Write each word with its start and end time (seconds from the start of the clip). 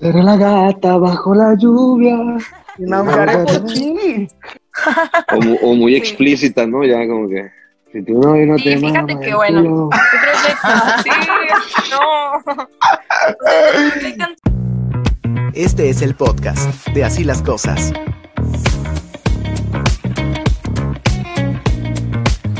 Era 0.00 0.22
la 0.22 0.36
gata 0.36 0.96
bajo 0.98 1.34
la 1.34 1.54
lluvia. 1.56 2.18
o, 5.32 5.66
o 5.70 5.74
muy 5.74 5.96
explícita, 5.96 6.66
¿no? 6.66 6.84
Ya 6.84 7.06
como 7.06 7.28
que. 7.28 7.50
Si 7.92 8.02
tú 8.02 8.20
no, 8.20 8.36
no 8.36 8.58
Sí, 8.58 8.64
te 8.64 8.76
fíjate 8.78 9.14
mamas, 9.14 9.26
que 9.26 9.34
bueno. 9.34 9.62
Yo 9.62 9.90
creo 10.20 10.34
que 10.42 10.50
sí, 11.02 11.10
no. 11.90 12.32
Este 15.54 15.88
es 15.88 16.02
el 16.02 16.14
podcast 16.14 16.86
de 16.88 17.04
Así 17.04 17.24
las 17.24 17.40
Cosas. 17.40 17.92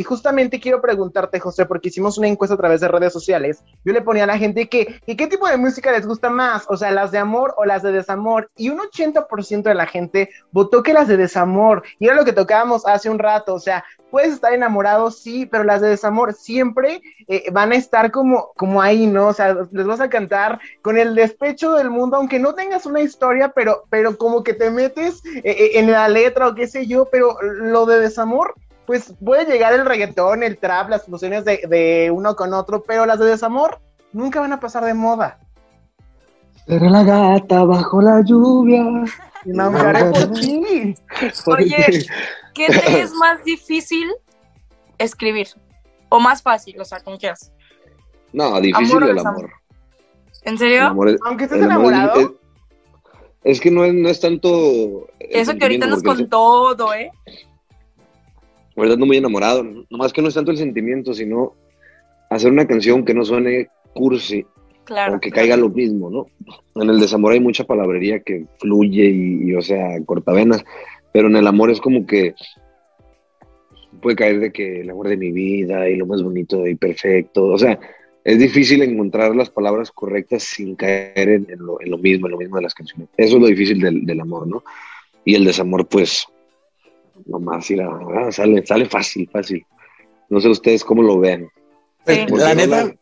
Justamente 0.06 0.60
quiero 0.60 0.80
preguntarte, 0.80 1.38
José, 1.38 1.66
porque 1.66 1.88
hicimos 1.88 2.16
una 2.16 2.28
encuesta 2.28 2.54
a 2.54 2.58
través 2.58 2.80
de 2.80 2.88
redes 2.88 3.12
sociales. 3.12 3.62
Yo 3.84 3.92
le 3.92 4.00
ponía 4.00 4.24
a 4.24 4.26
la 4.26 4.38
gente 4.38 4.68
que, 4.68 5.00
que 5.06 5.16
qué 5.16 5.26
tipo 5.26 5.46
de 5.46 5.58
música 5.58 5.92
les 5.92 6.06
gusta 6.06 6.30
más, 6.30 6.64
o 6.68 6.76
sea, 6.76 6.90
las 6.90 7.12
de 7.12 7.18
amor 7.18 7.54
o 7.58 7.66
las 7.66 7.82
de 7.82 7.92
desamor. 7.92 8.50
Y 8.56 8.70
un 8.70 8.78
80% 8.78 9.62
de 9.62 9.74
la 9.74 9.86
gente 9.86 10.30
votó 10.50 10.82
que 10.82 10.94
las 10.94 11.08
de 11.08 11.18
desamor. 11.18 11.82
Y 11.98 12.06
era 12.06 12.14
lo 12.14 12.24
que 12.24 12.32
tocábamos 12.32 12.86
hace 12.86 13.10
un 13.10 13.18
rato, 13.18 13.54
o 13.54 13.60
sea, 13.60 13.84
puedes 14.10 14.32
estar 14.32 14.52
enamorado, 14.52 15.10
sí, 15.10 15.46
pero 15.46 15.64
las 15.64 15.80
de 15.80 15.88
desamor 15.88 16.32
siempre 16.32 17.02
eh, 17.28 17.50
van 17.52 17.72
a 17.72 17.76
estar 17.76 18.10
como, 18.10 18.52
como 18.56 18.80
ahí, 18.80 19.06
¿no? 19.06 19.28
O 19.28 19.32
sea, 19.32 19.56
les 19.70 19.86
vas 19.86 20.00
a 20.00 20.08
cantar 20.08 20.58
con 20.82 20.96
el 20.96 21.14
despecho 21.14 21.72
del 21.72 21.90
mundo, 21.90 22.16
aunque 22.16 22.38
no 22.38 22.54
tengas 22.54 22.86
una 22.86 23.00
historia, 23.00 23.52
pero, 23.54 23.84
pero 23.90 24.16
como 24.16 24.42
que 24.42 24.54
te 24.54 24.70
metes 24.70 25.22
eh, 25.26 25.42
eh, 25.44 25.70
en 25.74 25.90
la 25.90 26.08
letra 26.08 26.48
o 26.48 26.54
qué 26.54 26.66
sé 26.66 26.86
yo, 26.86 27.08
pero 27.10 27.36
lo 27.42 27.86
de 27.86 28.00
desamor 28.00 28.54
pues 28.86 29.12
puede 29.24 29.44
llegar 29.44 29.72
el 29.72 29.84
reggaetón, 29.84 30.42
el 30.42 30.58
trap, 30.58 30.88
las 30.90 31.04
fusiones 31.04 31.44
de, 31.44 31.62
de 31.68 32.10
uno 32.12 32.36
con 32.36 32.54
otro, 32.54 32.82
pero 32.82 33.04
las 33.06 33.18
de 33.18 33.26
desamor 33.26 33.80
nunca 34.12 34.40
van 34.40 34.52
a 34.52 34.60
pasar 34.60 34.84
de 34.84 34.94
moda. 34.94 35.38
Era 36.66 36.88
la 36.90 37.04
gata 37.04 37.64
bajo 37.64 38.00
la 38.00 38.22
lluvia. 38.24 38.82
Y 39.44 39.50
me 39.50 39.62
ahogaré 39.62 40.04
por 40.10 40.32
ti. 40.32 40.94
Oye, 41.46 42.06
¿qué 42.54 42.66
te 42.66 43.00
es 43.00 43.12
más 43.14 43.44
difícil 43.44 44.10
escribir? 44.98 45.48
¿O 46.08 46.18
más 46.18 46.42
fácil? 46.42 46.80
O 46.80 46.84
sea, 46.84 47.00
¿con 47.00 47.18
qué 47.18 47.28
haces? 47.30 47.52
No, 48.32 48.60
difícil 48.60 48.96
Amor 48.96 49.10
el 49.10 49.18
amor. 49.18 49.50
¿En 50.42 50.58
serio? 50.58 50.86
amor 50.86 51.08
es- 51.10 51.20
Aunque 51.24 51.44
estés 51.44 51.62
el 51.62 51.70
amor 51.70 51.92
es- 51.92 51.98
enamorado, 51.98 52.20
es, 52.20 53.56
es 53.56 53.60
que 53.60 53.70
no 53.70 53.84
es, 53.84 53.94
no 53.94 54.08
es 54.08 54.20
tanto. 54.20 55.06
Eso 55.20 55.54
que 55.56 55.64
ahorita 55.64 55.84
andas 55.86 56.02
porque 56.02 56.22
con 56.22 56.28
todo, 56.30 56.94
¿eh? 56.94 57.10
Ahorita 58.76 58.94
ando 58.94 59.06
muy 59.06 59.16
enamorado. 59.16 59.64
Nomás 59.90 60.12
que 60.12 60.22
no 60.22 60.28
es 60.28 60.34
tanto 60.34 60.50
el 60.50 60.58
sentimiento, 60.58 61.14
sino 61.14 61.54
hacer 62.30 62.52
una 62.52 62.66
canción 62.66 63.04
que 63.04 63.14
no 63.14 63.24
suene 63.24 63.68
cursi 63.94 64.44
Claro. 64.84 65.16
o 65.16 65.20
que 65.20 65.32
caiga 65.32 65.56
lo 65.56 65.68
mismo, 65.68 66.10
¿no? 66.10 66.26
En 66.80 66.88
el 66.88 67.00
desamor 67.00 67.32
hay 67.32 67.40
mucha 67.40 67.64
palabrería 67.64 68.20
que 68.20 68.44
fluye 68.60 69.04
y, 69.04 69.50
y, 69.50 69.54
o 69.56 69.60
sea, 69.60 70.00
cortavenas, 70.04 70.64
pero 71.12 71.26
en 71.26 71.34
el 71.34 71.46
amor 71.48 71.72
es 71.72 71.80
como 71.80 72.06
que 72.06 72.34
puede 74.00 74.14
caer 74.14 74.38
de 74.38 74.52
que 74.52 74.82
el 74.82 74.90
amor 74.90 75.08
de 75.08 75.16
mi 75.16 75.32
vida 75.32 75.88
y 75.88 75.96
lo 75.96 76.06
más 76.06 76.22
bonito 76.22 76.64
y 76.68 76.76
perfecto, 76.76 77.46
o 77.46 77.58
sea, 77.58 77.80
es 78.22 78.38
difícil 78.38 78.82
encontrar 78.82 79.34
las 79.34 79.50
palabras 79.50 79.90
correctas 79.90 80.44
sin 80.44 80.76
caer 80.76 81.28
en, 81.30 81.46
en 81.50 81.58
lo, 81.66 81.80
en 81.80 81.90
lo 81.90 81.98
mismo, 81.98 82.26
en 82.26 82.32
lo 82.32 82.38
mismo 82.38 82.56
de 82.56 82.62
las 82.62 82.74
canciones. 82.74 83.08
Eso 83.16 83.36
es 83.36 83.42
lo 83.42 83.48
difícil 83.48 83.80
del, 83.80 84.04
del 84.06 84.20
amor, 84.20 84.46
¿no? 84.46 84.62
Y 85.24 85.34
el 85.34 85.44
desamor, 85.44 85.88
pues, 85.88 86.26
nomás 87.24 87.70
ir 87.70 87.82
a, 87.82 87.88
ah, 87.88 88.30
sale, 88.32 88.64
sale 88.66 88.86
fácil, 88.86 89.28
fácil. 89.32 89.64
No 90.28 90.40
sé 90.40 90.48
ustedes 90.48 90.84
cómo 90.84 91.02
lo 91.02 91.18
ven. 91.18 91.48
Sí. 92.06 92.24
Porque 92.28 92.44
La 92.44 92.54
no 92.54 92.60
neta, 92.66 92.94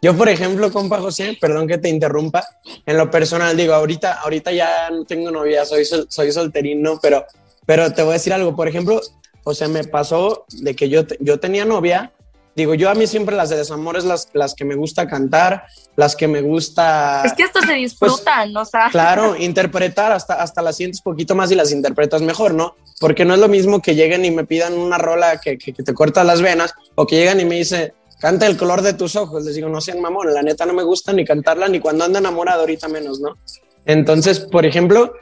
yo 0.00 0.16
por 0.16 0.28
ejemplo, 0.28 0.70
compa 0.72 1.00
José, 1.00 1.36
perdón 1.40 1.66
que 1.66 1.78
te 1.78 1.88
interrumpa, 1.88 2.44
en 2.86 2.96
lo 2.96 3.10
personal 3.10 3.56
digo, 3.56 3.74
ahorita, 3.74 4.20
ahorita 4.20 4.52
ya 4.52 4.90
no 4.90 5.04
tengo 5.04 5.30
novia, 5.30 5.64
soy, 5.64 5.84
sol- 5.84 6.06
soy 6.08 6.30
solterino, 6.30 6.98
pero, 7.02 7.24
pero 7.66 7.92
te 7.92 8.02
voy 8.02 8.10
a 8.10 8.14
decir 8.14 8.32
algo, 8.32 8.54
por 8.54 8.68
ejemplo, 8.68 9.00
o 9.42 9.54
sea, 9.54 9.66
me 9.66 9.82
pasó 9.84 10.44
de 10.60 10.76
que 10.76 10.88
yo, 10.88 11.02
yo 11.18 11.40
tenía 11.40 11.64
novia, 11.64 12.12
digo, 12.58 12.74
yo 12.74 12.90
a 12.90 12.94
mí 12.94 13.06
siempre 13.06 13.34
las 13.36 13.48
de 13.48 13.56
desamores, 13.56 14.04
las, 14.04 14.28
las 14.34 14.54
que 14.54 14.64
me 14.64 14.74
gusta 14.74 15.06
cantar, 15.06 15.64
las 15.96 16.14
que 16.14 16.28
me 16.28 16.42
gusta... 16.42 17.22
Es 17.24 17.32
que 17.32 17.44
esto 17.44 17.60
se 17.62 17.74
disfrutan, 17.74 18.54
o 18.56 18.64
sea. 18.64 18.88
Claro, 18.90 19.36
interpretar 19.36 20.12
hasta, 20.12 20.34
hasta 20.34 20.60
las 20.60 20.76
sientes 20.76 21.00
poquito 21.00 21.34
más 21.34 21.50
y 21.50 21.54
las 21.54 21.72
interpretas 21.72 22.20
mejor, 22.20 22.52
¿no? 22.52 22.76
Porque 23.00 23.24
no 23.24 23.34
es 23.34 23.40
lo 23.40 23.48
mismo 23.48 23.80
que 23.80 23.94
lleguen 23.94 24.24
y 24.24 24.30
me 24.30 24.44
pidan 24.44 24.74
una 24.74 24.98
rola 24.98 25.40
que, 25.40 25.56
que, 25.56 25.72
que 25.72 25.82
te 25.82 25.94
corta 25.94 26.24
las 26.24 26.42
venas 26.42 26.74
o 26.96 27.06
que 27.06 27.16
llegan 27.16 27.40
y 27.40 27.44
me 27.44 27.54
dicen, 27.54 27.92
canta 28.20 28.46
el 28.46 28.56
color 28.56 28.82
de 28.82 28.92
tus 28.92 29.16
ojos. 29.16 29.44
Les 29.44 29.54
digo, 29.54 29.68
no 29.68 29.80
sean 29.80 30.00
mamón, 30.00 30.34
la 30.34 30.42
neta 30.42 30.66
no 30.66 30.74
me 30.74 30.82
gusta 30.82 31.12
ni 31.12 31.24
cantarla 31.24 31.68
ni 31.68 31.80
cuando 31.80 32.04
ando 32.04 32.18
enamorado, 32.18 32.60
ahorita 32.60 32.88
menos, 32.88 33.20
¿no? 33.20 33.38
Entonces, 33.86 34.40
por 34.40 34.66
ejemplo, 34.66 35.14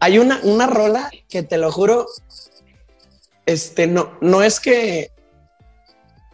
hay 0.00 0.18
una, 0.18 0.40
una 0.42 0.66
rola 0.66 1.10
que 1.28 1.42
te 1.42 1.56
lo 1.56 1.72
juro, 1.72 2.06
este, 3.46 3.86
no, 3.86 4.12
no 4.20 4.42
es 4.42 4.60
que, 4.60 5.13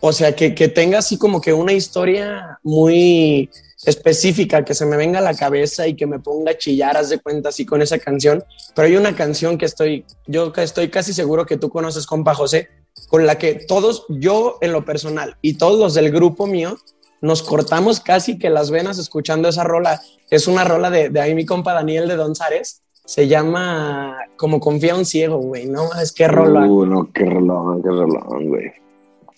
o 0.00 0.12
sea, 0.12 0.34
que, 0.34 0.55
que 0.55 0.69
tenga 0.69 0.99
así 0.99 1.19
como 1.19 1.41
que 1.41 1.53
una 1.53 1.72
historia 1.72 2.59
muy 2.62 3.50
específica 3.84 4.65
que 4.65 4.75
se 4.75 4.84
me 4.84 4.97
venga 4.97 5.21
a 5.21 5.22
la 5.22 5.34
cabeza 5.34 5.87
y 5.87 5.94
que 5.94 6.06
me 6.06 6.19
ponga 6.19 6.53
a 6.53 6.59
chillar, 6.59 6.97
haz 6.97 7.09
de 7.09 7.19
cuenta 7.19 7.49
así 7.49 7.65
con 7.65 7.83
esa 7.83 7.99
canción. 7.99 8.44
Pero 8.75 8.89
hay 8.89 8.97
una 8.97 9.15
canción 9.15 9.59
que 9.59 9.66
estoy, 9.66 10.05
yo 10.27 10.53
estoy 10.56 10.89
casi 10.89 11.12
seguro 11.12 11.47
que 11.47 11.56
tú 11.56 11.71
conoces, 11.71 12.06
compa 12.06 12.34
José, 12.34 12.69
con 13.09 13.27
la 13.27 13.39
que 13.39 13.55
todos, 13.55 14.06
yo 14.09 14.59
en 14.60 14.72
lo 14.72 14.84
personal 14.84 15.37
y 15.43 15.55
todos 15.55 15.78
los 15.78 15.94
del 15.94 16.10
grupo 16.10 16.47
mío, 16.47 16.77
nos 17.22 17.43
cortamos 17.43 18.00
casi 18.00 18.39
que 18.39 18.49
las 18.49 18.71
venas 18.71 18.99
escuchando 18.99 19.49
esa 19.49 19.65
rola. 19.65 20.00
Es 20.31 20.47
una 20.47 20.65
rola 20.65 20.91
de, 20.91 21.10
de 21.10 21.21
ahí 21.21 21.34
mi 21.34 21.44
compa 21.44 21.75
Daniel 21.75 22.09
de 22.09 22.16
Don 22.16 22.34
Zares. 22.34 22.83
Se 23.05 23.28
llama 23.28 24.16
Como 24.37 24.60
confía 24.60 24.94
un 24.94 25.05
ciego, 25.05 25.39
güey. 25.39 25.66
No, 25.66 25.93
es 26.00 26.12
que 26.12 26.28
rola. 26.28 26.66
Uh, 26.66 26.87
no, 26.87 27.10
qué 27.12 27.25
rolón, 27.25 27.83
qué 27.83 27.89
rolón, 27.89 28.49
güey. 28.49 28.72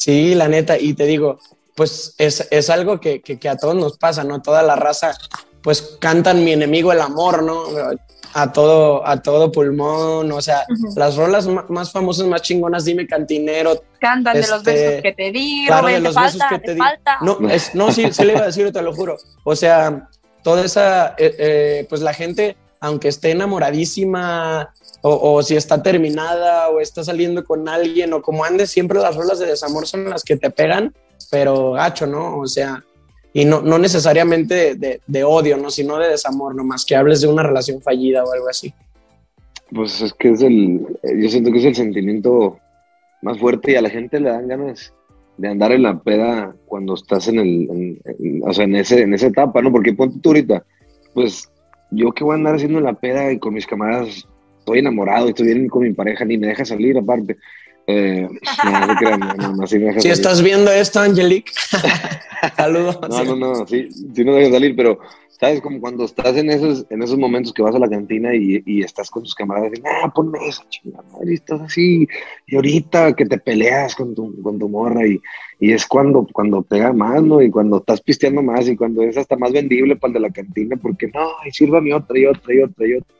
Sí, 0.02 0.34
la 0.34 0.48
neta, 0.48 0.76
y 0.78 0.94
te 0.94 1.04
digo, 1.06 1.38
pues 1.76 2.14
es, 2.18 2.48
es 2.50 2.70
algo 2.70 2.98
que, 3.00 3.22
que, 3.22 3.38
que 3.38 3.48
a 3.48 3.56
todos 3.56 3.76
nos 3.76 3.98
pasa, 3.98 4.24
¿no? 4.24 4.42
Toda 4.42 4.62
la 4.62 4.74
raza, 4.74 5.12
pues 5.62 5.96
cantan 6.00 6.42
mi 6.44 6.50
enemigo 6.52 6.90
el 6.92 7.00
amor, 7.00 7.44
¿no? 7.44 7.62
A 8.34 8.50
todo, 8.50 9.06
a 9.06 9.22
todo 9.22 9.52
pulmón, 9.52 10.32
o 10.32 10.40
sea, 10.40 10.64
las 10.96 11.14
rolas 11.16 11.46
más 11.68 11.92
famosas, 11.92 12.26
más 12.26 12.42
chingonas, 12.42 12.84
dime 12.84 13.06
cantinero, 13.06 13.80
Cantan 14.00 14.34
de 14.34 14.40
los 14.40 14.58
Este, 14.58 14.72
besos 14.72 15.02
que 15.02 15.12
te 15.12 15.30
di, 15.30 15.66
claro, 15.68 15.86
de 15.86 16.00
los 16.00 16.14
besos 16.16 16.38
falta, 16.40 16.48
que 16.48 16.58
te, 16.58 16.66
te 16.66 16.74
di. 16.74 16.78
falta. 16.80 17.18
No, 17.20 17.38
es, 17.48 17.74
no 17.76 17.92
sí, 17.92 18.10
sí 18.12 18.24
le 18.24 18.32
iba 18.32 18.42
a 18.42 18.46
decir, 18.46 18.72
te 18.72 18.82
lo 18.82 18.92
juro. 18.92 19.16
O 19.44 19.54
sea, 19.54 20.08
toda 20.42 20.64
esa, 20.64 21.14
eh, 21.18 21.36
eh, 21.38 21.86
pues 21.88 22.00
la 22.00 22.12
gente, 22.12 22.56
aunque 22.80 23.06
esté 23.08 23.30
enamoradísima, 23.30 24.72
o, 25.02 25.34
o 25.34 25.42
si 25.42 25.56
está 25.56 25.82
terminada, 25.82 26.68
o 26.70 26.80
está 26.80 27.04
saliendo 27.04 27.44
con 27.44 27.68
alguien, 27.68 28.12
o 28.12 28.22
como 28.22 28.44
andes, 28.44 28.70
siempre 28.70 28.98
las 29.00 29.16
rolas 29.16 29.38
de 29.38 29.46
desamor 29.46 29.86
son 29.86 30.08
las 30.08 30.22
que 30.24 30.36
te 30.36 30.50
pegan, 30.50 30.94
pero 31.30 31.72
gacho, 31.72 32.06
¿no? 32.06 32.38
O 32.38 32.46
sea, 32.46 32.82
y 33.32 33.44
no, 33.44 33.62
no 33.62 33.78
necesariamente 33.78 34.54
de, 34.54 34.74
de- 34.76 35.00
de 35.06 35.24
odio, 35.24 35.56
¿no? 35.56 35.70
Sino 35.70 35.98
de 35.98 36.08
desamor, 36.08 36.54
nomás 36.54 36.84
que 36.84 36.94
hables 36.96 37.20
de 37.20 37.28
una 37.28 37.42
relación 37.42 37.80
fallida 37.82 38.24
o 38.24 38.32
algo 38.32 38.48
así. 38.48 38.72
Pues 39.74 40.00
es 40.02 40.12
que 40.14 40.30
es 40.30 40.42
el, 40.42 40.86
yo 41.02 41.28
siento 41.30 41.50
que 41.50 41.58
es 41.58 41.64
el 41.64 41.74
sentimiento 41.74 42.58
más 43.22 43.38
fuerte 43.38 43.72
y 43.72 43.76
a 43.76 43.82
la 43.82 43.88
gente 43.90 44.20
le 44.20 44.28
dan 44.28 44.48
ganas 44.48 44.92
de 45.38 45.48
andar 45.48 45.72
en 45.72 45.82
la 45.84 45.98
peda 45.98 46.54
cuando 46.66 46.94
estás 46.94 47.26
en 47.28 47.38
el, 47.38 47.48
en- 47.70 48.00
en- 48.18 48.42
o 48.46 48.52
sea, 48.52 48.64
en 48.64 48.76
ese, 48.76 49.00
en 49.00 49.14
esa 49.14 49.28
etapa, 49.28 49.62
¿no? 49.62 49.72
Porque 49.72 49.94
ponte 49.94 50.18
tú 50.20 50.28
ahorita, 50.28 50.62
pues 51.14 51.48
yo 51.90 52.12
que 52.12 52.22
voy 52.24 52.32
a 52.32 52.36
andar 52.36 52.54
haciendo 52.56 52.78
en 52.78 52.84
la 52.84 52.92
peda 52.94 53.32
y 53.32 53.38
con 53.38 53.54
mis 53.54 53.66
camaradas, 53.66 54.28
estoy 54.62 54.78
enamorado 54.78 55.26
y 55.26 55.30
estoy 55.30 55.46
bien 55.46 55.68
con 55.68 55.82
mi 55.82 55.92
pareja, 55.92 56.24
ni 56.24 56.38
me 56.38 56.46
deja 56.46 56.64
salir 56.64 56.96
aparte. 56.96 57.36
Eh, 57.86 58.28
no, 58.64 58.86
no, 58.86 58.96
crean, 58.96 59.20
no, 59.20 59.52
no, 59.56 59.66
sí 59.66 59.78
me 59.78 59.86
deja 59.86 60.00
Si 60.00 60.08
salir. 60.08 60.12
estás 60.12 60.42
viendo 60.42 60.70
esto, 60.70 61.00
Angelique, 61.00 61.52
saludos. 62.56 62.98
No, 63.10 63.24
no, 63.24 63.36
no, 63.36 63.66
sí, 63.66 63.88
sí 64.14 64.24
no 64.24 64.34
dejas 64.34 64.52
salir, 64.52 64.76
pero 64.76 65.00
sabes 65.28 65.60
como 65.60 65.80
cuando 65.80 66.04
estás 66.04 66.36
en 66.36 66.48
esos, 66.50 66.86
en 66.90 67.02
esos 67.02 67.18
momentos 67.18 67.52
que 67.52 67.62
vas 67.62 67.74
a 67.74 67.80
la 67.80 67.90
cantina 67.90 68.32
y, 68.32 68.62
y 68.64 68.82
estás 68.84 69.10
con 69.10 69.24
tus 69.24 69.34
camaradas 69.34 69.72
y 69.76 69.82
ah, 69.84 70.12
ponme 70.14 70.38
esa 70.46 70.62
chingada 70.68 71.02
madre, 71.12 71.32
y 71.32 71.34
estás 71.34 71.60
así, 71.60 72.06
y 72.46 72.54
ahorita 72.54 73.12
que 73.14 73.26
te 73.26 73.38
peleas 73.38 73.96
con 73.96 74.14
tu, 74.14 74.40
con 74.40 74.60
tu 74.60 74.68
morra 74.68 75.04
y, 75.04 75.20
y 75.58 75.72
es 75.72 75.84
cuando, 75.84 76.24
cuando 76.32 76.62
pega 76.62 76.92
más, 76.92 77.20
¿no? 77.20 77.42
Y 77.42 77.50
cuando 77.50 77.78
estás 77.78 78.00
pisteando 78.00 78.40
más 78.42 78.68
y 78.68 78.76
cuando 78.76 79.02
es 79.02 79.16
hasta 79.16 79.34
más 79.36 79.50
vendible 79.52 79.96
para 79.96 80.10
el 80.10 80.14
de 80.14 80.20
la 80.20 80.30
cantina, 80.30 80.76
porque 80.76 81.08
no, 81.12 81.28
y 81.44 81.50
sírvame 81.50 81.92
otra 81.92 82.16
y 82.16 82.26
otra 82.26 82.54
y 82.54 82.60
otra 82.60 82.86
y 82.86 82.94
otra. 82.94 83.16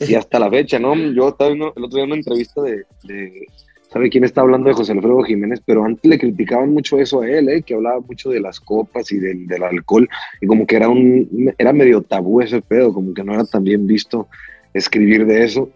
Y 0.00 0.14
hasta 0.14 0.38
la 0.38 0.50
fecha, 0.50 0.78
¿no? 0.78 0.94
Yo 0.94 1.28
estaba 1.28 1.50
viendo 1.50 1.72
el 1.76 1.84
otro 1.84 1.96
día 1.96 2.04
una 2.04 2.16
entrevista 2.16 2.62
de, 2.62 2.84
de 3.04 3.46
¿sabe 3.90 4.08
quién 4.08 4.24
está 4.24 4.40
hablando 4.40 4.68
de 4.68 4.74
José 4.74 4.92
Alfredo 4.92 5.22
Jiménez? 5.22 5.60
Pero 5.64 5.84
antes 5.84 6.08
le 6.08 6.18
criticaban 6.18 6.72
mucho 6.72 6.98
eso 6.98 7.20
a 7.20 7.28
él, 7.28 7.48
¿eh? 7.48 7.62
Que 7.62 7.74
hablaba 7.74 8.00
mucho 8.00 8.30
de 8.30 8.40
las 8.40 8.58
copas 8.60 9.12
y 9.12 9.18
del, 9.18 9.46
del 9.46 9.62
alcohol, 9.62 10.08
y 10.40 10.46
como 10.46 10.66
que 10.66 10.76
era 10.76 10.88
un, 10.88 11.52
era 11.58 11.72
medio 11.72 12.02
tabú 12.02 12.40
ese 12.40 12.62
pedo, 12.62 12.92
como 12.92 13.12
que 13.12 13.22
no 13.24 13.34
era 13.34 13.44
tan 13.44 13.64
bien 13.64 13.86
visto 13.86 14.28
escribir 14.72 15.26
de 15.26 15.44
eso. 15.44 15.70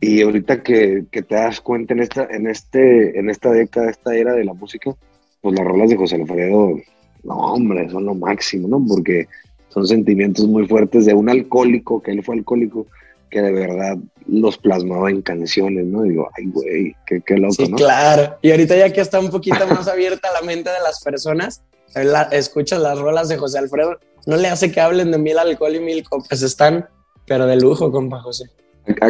Y 0.00 0.22
ahorita 0.22 0.62
que, 0.62 1.04
que 1.10 1.20
te 1.20 1.34
das 1.34 1.60
cuenta 1.60 1.92
en 1.92 2.00
esta, 2.00 2.26
en 2.30 2.46
este, 2.46 3.18
en 3.18 3.28
esta 3.28 3.50
década, 3.52 3.90
esta 3.90 4.16
era 4.16 4.32
de 4.32 4.44
la 4.44 4.54
música, 4.54 4.94
pues 5.42 5.58
las 5.58 5.66
rolas 5.66 5.90
de 5.90 5.96
José 5.96 6.16
Alfredo, 6.16 6.80
no 7.22 7.34
hombre, 7.34 7.90
son 7.90 8.06
lo 8.06 8.14
máximo, 8.14 8.66
¿no? 8.66 8.82
Porque 8.88 9.28
son 9.68 9.86
sentimientos 9.86 10.46
muy 10.48 10.66
fuertes 10.66 11.04
de 11.04 11.12
un 11.12 11.28
alcohólico, 11.28 12.02
que 12.02 12.12
él 12.12 12.24
fue 12.24 12.36
alcohólico, 12.36 12.86
que 13.30 13.40
de 13.42 13.52
verdad 13.52 13.96
los 14.26 14.58
plasmaba 14.58 15.10
en 15.10 15.22
canciones, 15.22 15.86
¿no? 15.86 16.02
Digo, 16.02 16.28
ay, 16.36 16.44
güey, 16.46 16.96
qué, 17.06 17.20
qué 17.24 17.36
loco, 17.36 17.54
sí, 17.54 17.68
¿no? 17.68 17.76
claro. 17.76 18.36
Y 18.42 18.50
ahorita 18.50 18.76
ya 18.76 18.92
que 18.92 19.00
está 19.00 19.20
un 19.20 19.30
poquito 19.30 19.66
más 19.68 19.88
abierta 19.88 20.28
la 20.32 20.42
mente 20.42 20.70
de 20.70 20.80
las 20.82 21.02
personas, 21.02 21.62
la, 21.94 22.22
escuchas 22.24 22.80
las 22.80 22.98
rolas 22.98 23.28
de 23.28 23.36
José 23.36 23.58
Alfredo, 23.58 23.98
no 24.26 24.36
le 24.36 24.48
hace 24.48 24.70
que 24.70 24.80
hablen 24.80 25.10
de 25.10 25.18
mil 25.18 25.38
alcohol 25.38 25.74
y 25.74 25.80
mil 25.80 26.02
copas, 26.08 26.42
están, 26.42 26.88
pero 27.26 27.46
de 27.46 27.56
lujo, 27.56 27.90
compa 27.90 28.20
José. 28.20 28.44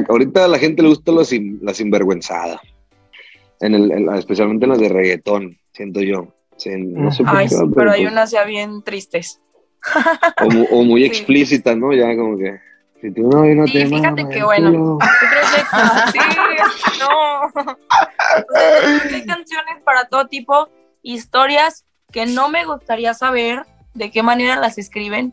Ahorita 0.08 0.44
a 0.44 0.48
la 0.48 0.58
gente 0.58 0.82
le 0.82 0.88
gusta 0.88 1.12
la, 1.12 1.24
sin- 1.24 1.58
la 1.62 1.72
sinvergüenzada, 1.74 2.60
en 3.60 3.74
el, 3.74 3.90
en 3.90 4.06
la- 4.06 4.18
especialmente 4.18 4.64
en 4.66 4.70
las 4.70 4.80
de 4.80 4.88
reggaetón, 4.88 5.58
siento 5.72 6.00
yo. 6.00 6.28
Sí, 6.56 6.70
no 6.76 7.10
sé 7.10 7.24
por 7.24 7.36
Ay, 7.36 7.48
qué, 7.48 7.54
sí, 7.54 7.62
pero 7.74 7.90
hay 7.90 8.04
unas 8.06 8.30
ya 8.30 8.44
bien 8.44 8.82
tristes. 8.82 9.40
o, 10.44 10.50
mu- 10.50 10.66
o 10.70 10.82
muy 10.84 11.00
Sí. 11.02 11.06
explícitas, 11.06 11.74
¿no? 11.76 11.92
Ya 11.94 12.14
como 12.14 12.36
que, 12.36 12.58
si 13.00 13.12
tu 13.12 13.22
novio 13.28 13.54
no 13.54 13.66
Sí, 13.66 13.72
te 13.72 13.86
fíjate 13.86 14.22
mama 14.22 14.28
que 14.28 14.42
bueno. 14.42 14.70
culo. 14.70 14.98
Sí, 16.12 16.18
no. 17.00 17.42
Hay 19.14 19.26
canciones 19.26 19.82
para 19.84 20.04
todo 20.06 20.26
tipo, 20.26 20.68
historias 21.02 21.84
que 22.12 22.26
no 22.26 22.48
me 22.48 22.64
gustaría 22.64 23.14
saber 23.14 23.64
de 23.94 24.10
qué 24.10 24.22
manera 24.22 24.56
las 24.56 24.78
escriben. 24.78 25.32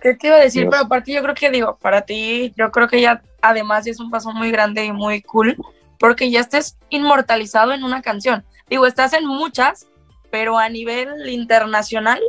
¿Qué 0.00 0.14
te 0.14 0.28
iba 0.28 0.36
a 0.36 0.40
decir? 0.40 0.62
Dios. 0.62 0.70
Pero 0.72 0.84
aparte 0.84 1.12
yo 1.12 1.22
creo 1.22 1.34
que 1.34 1.50
digo, 1.50 1.78
para 1.80 2.02
ti, 2.02 2.52
yo 2.56 2.70
creo 2.72 2.88
que 2.88 3.00
ya 3.00 3.22
además 3.40 3.86
es 3.86 4.00
un 4.00 4.10
paso 4.10 4.32
muy 4.32 4.50
grande 4.50 4.84
y 4.84 4.92
muy 4.92 5.22
cool, 5.22 5.56
porque 5.98 6.30
ya 6.30 6.40
estés 6.40 6.76
inmortalizado 6.90 7.72
en 7.72 7.84
una 7.84 8.02
canción. 8.02 8.44
Digo, 8.68 8.86
estás 8.86 9.12
en 9.12 9.26
muchas, 9.26 9.86
pero 10.30 10.58
a 10.58 10.68
nivel 10.68 11.28
internacional 11.28 12.20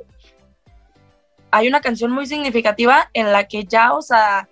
hay 1.54 1.68
una 1.68 1.82
canción 1.82 2.12
muy 2.12 2.26
significativa 2.26 3.12
en 3.14 3.32
la 3.32 3.44
que 3.44 3.64
ya, 3.66 3.94
o 3.94 4.02
sea, 4.02 4.50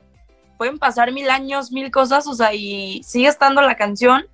pueden 0.59 0.77
pasar 0.77 1.11
mil 1.11 1.31
años, 1.31 1.71
mil 1.71 1.89
cosas, 1.89 2.27
o 2.27 2.35
sea, 2.35 2.53
y 2.53 3.01
sigue 3.03 3.27
estando 3.27 3.63
la 3.63 3.73
canción, 3.75 4.25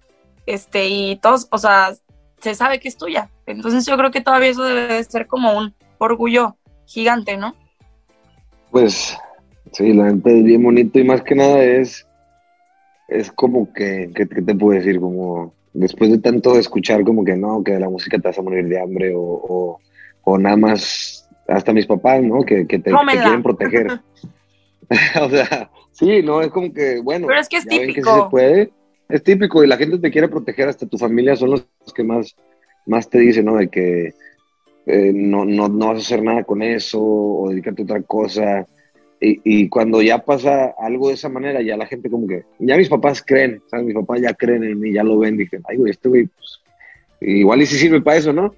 este, 0.45 0.89
y 0.89 1.15
todos, 1.15 1.47
o 1.51 1.57
sea, 1.59 1.93
se 2.41 2.55
sabe 2.55 2.81
que 2.81 2.89
es 2.89 2.97
tuya. 2.97 3.29
Entonces 3.45 3.85
yo 3.85 3.95
creo 3.95 4.11
que 4.11 4.19
todavía 4.19 4.49
eso 4.49 4.63
debe 4.63 4.95
de 4.95 5.03
ser 5.05 5.27
como 5.27 5.57
un 5.57 5.73
orgullo 5.97 6.57
gigante, 6.85 7.37
¿no? 7.37 7.55
Pues 8.69 9.17
sí, 9.71 9.93
la 9.93 10.07
gente 10.07 10.37
es 10.37 10.43
bien 10.43 10.61
bonito 10.61 10.99
y 10.99 11.05
más 11.05 11.21
que 11.21 11.35
nada 11.35 11.63
es, 11.63 12.05
es 13.07 13.31
como 13.31 13.71
que, 13.71 14.11
¿qué, 14.13 14.25
te 14.25 14.55
puedo 14.55 14.77
decir? 14.77 14.99
Como 14.99 15.53
después 15.71 16.11
de 16.11 16.17
tanto 16.17 16.59
escuchar 16.59 17.05
como 17.05 17.23
que 17.23 17.37
no, 17.37 17.63
que 17.63 17.79
la 17.79 17.89
música 17.89 18.19
te 18.19 18.27
vas 18.27 18.37
a 18.37 18.41
morir 18.41 18.67
de 18.67 18.81
hambre 18.81 19.15
o, 19.15 19.21
o, 19.21 19.79
o 20.25 20.37
nada 20.37 20.57
más, 20.57 21.26
hasta 21.47 21.73
mis 21.73 21.85
papás, 21.85 22.21
¿no? 22.23 22.43
Que, 22.43 22.67
que 22.67 22.79
te, 22.79 22.91
quieren 22.91 23.43
proteger. 23.43 23.87
o 25.21 25.29
sea, 25.29 25.69
sí, 25.91 26.21
no, 26.23 26.41
es 26.41 26.49
como 26.49 26.73
que, 26.73 26.99
bueno, 27.01 27.27
Pero 27.27 27.39
es 27.39 27.49
que 27.49 27.57
es 27.57 27.65
que 27.65 27.77
sí 27.77 27.87
típico. 27.87 28.23
se 28.23 28.29
puede. 28.29 28.71
Es 29.09 29.23
típico 29.23 29.63
y 29.63 29.67
la 29.67 29.77
gente 29.77 29.99
te 29.99 30.11
quiere 30.11 30.27
proteger, 30.27 30.67
hasta 30.67 30.85
tu 30.85 30.97
familia 30.97 31.35
son 31.35 31.51
los 31.51 31.65
que 31.95 32.03
más, 32.03 32.35
más 32.85 33.09
te 33.09 33.19
dicen, 33.19 33.45
¿no? 33.45 33.55
De 33.55 33.69
que 33.69 34.13
eh, 34.85 35.11
no, 35.13 35.45
no, 35.45 35.69
no 35.69 35.87
vas 35.87 35.97
a 35.97 36.01
hacer 36.01 36.21
nada 36.21 36.43
con 36.43 36.61
eso 36.61 37.01
o 37.01 37.49
dedícate 37.49 37.81
a 37.81 37.85
otra 37.85 38.01
cosa. 38.01 38.65
Y, 39.19 39.41
y 39.43 39.69
cuando 39.69 40.01
ya 40.01 40.19
pasa 40.19 40.73
algo 40.77 41.07
de 41.07 41.15
esa 41.15 41.29
manera, 41.29 41.61
ya 41.61 41.75
la 41.75 41.87
gente 41.87 42.09
como 42.09 42.27
que, 42.27 42.43
ya 42.59 42.77
mis 42.77 42.89
papás 42.89 43.23
creen, 43.25 43.61
¿sabes? 43.67 43.85
Mis 43.85 43.95
papás 43.95 44.21
ya 44.21 44.33
creen 44.33 44.63
en 44.63 44.79
mí, 44.79 44.93
ya 44.93 45.03
lo 45.03 45.17
ven, 45.17 45.37
dije, 45.37 45.59
ay, 45.67 45.77
güey, 45.77 45.91
este 45.91 46.09
güey, 46.09 46.27
pues, 46.27 46.61
igual 47.21 47.61
y 47.61 47.65
si 47.65 47.77
sirve 47.77 48.01
para 48.01 48.17
eso, 48.17 48.31
¿no? 48.31 48.53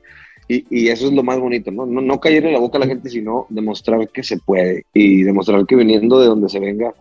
Y, 0.52 0.66
y 0.72 0.88
eso 0.90 1.06
es 1.08 1.14
lo 1.14 1.22
más 1.24 1.40
bonito, 1.40 1.72
¿no? 1.72 1.86
¿no? 1.86 2.02
No 2.02 2.20
caer 2.20 2.44
en 2.46 2.54
la 2.54 2.60
boca 2.60 2.78
a 2.78 2.82
la 2.82 2.88
gente, 2.88 3.08
sino 3.10 3.46
demostrar 3.50 4.10
que 4.10 4.24
se 4.24 4.38
puede 4.40 4.84
y 4.94 5.22
demostrar 5.22 5.64
que 5.68 5.76
viniendo 5.76 6.20
de 6.20 6.26
donde 6.28 6.50
se 6.50 6.60
venga, 6.60 6.94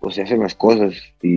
pues 0.00 0.14
se 0.14 0.22
hacen 0.22 0.40
las 0.40 0.54
cosas. 0.54 0.94
Y, 1.20 1.28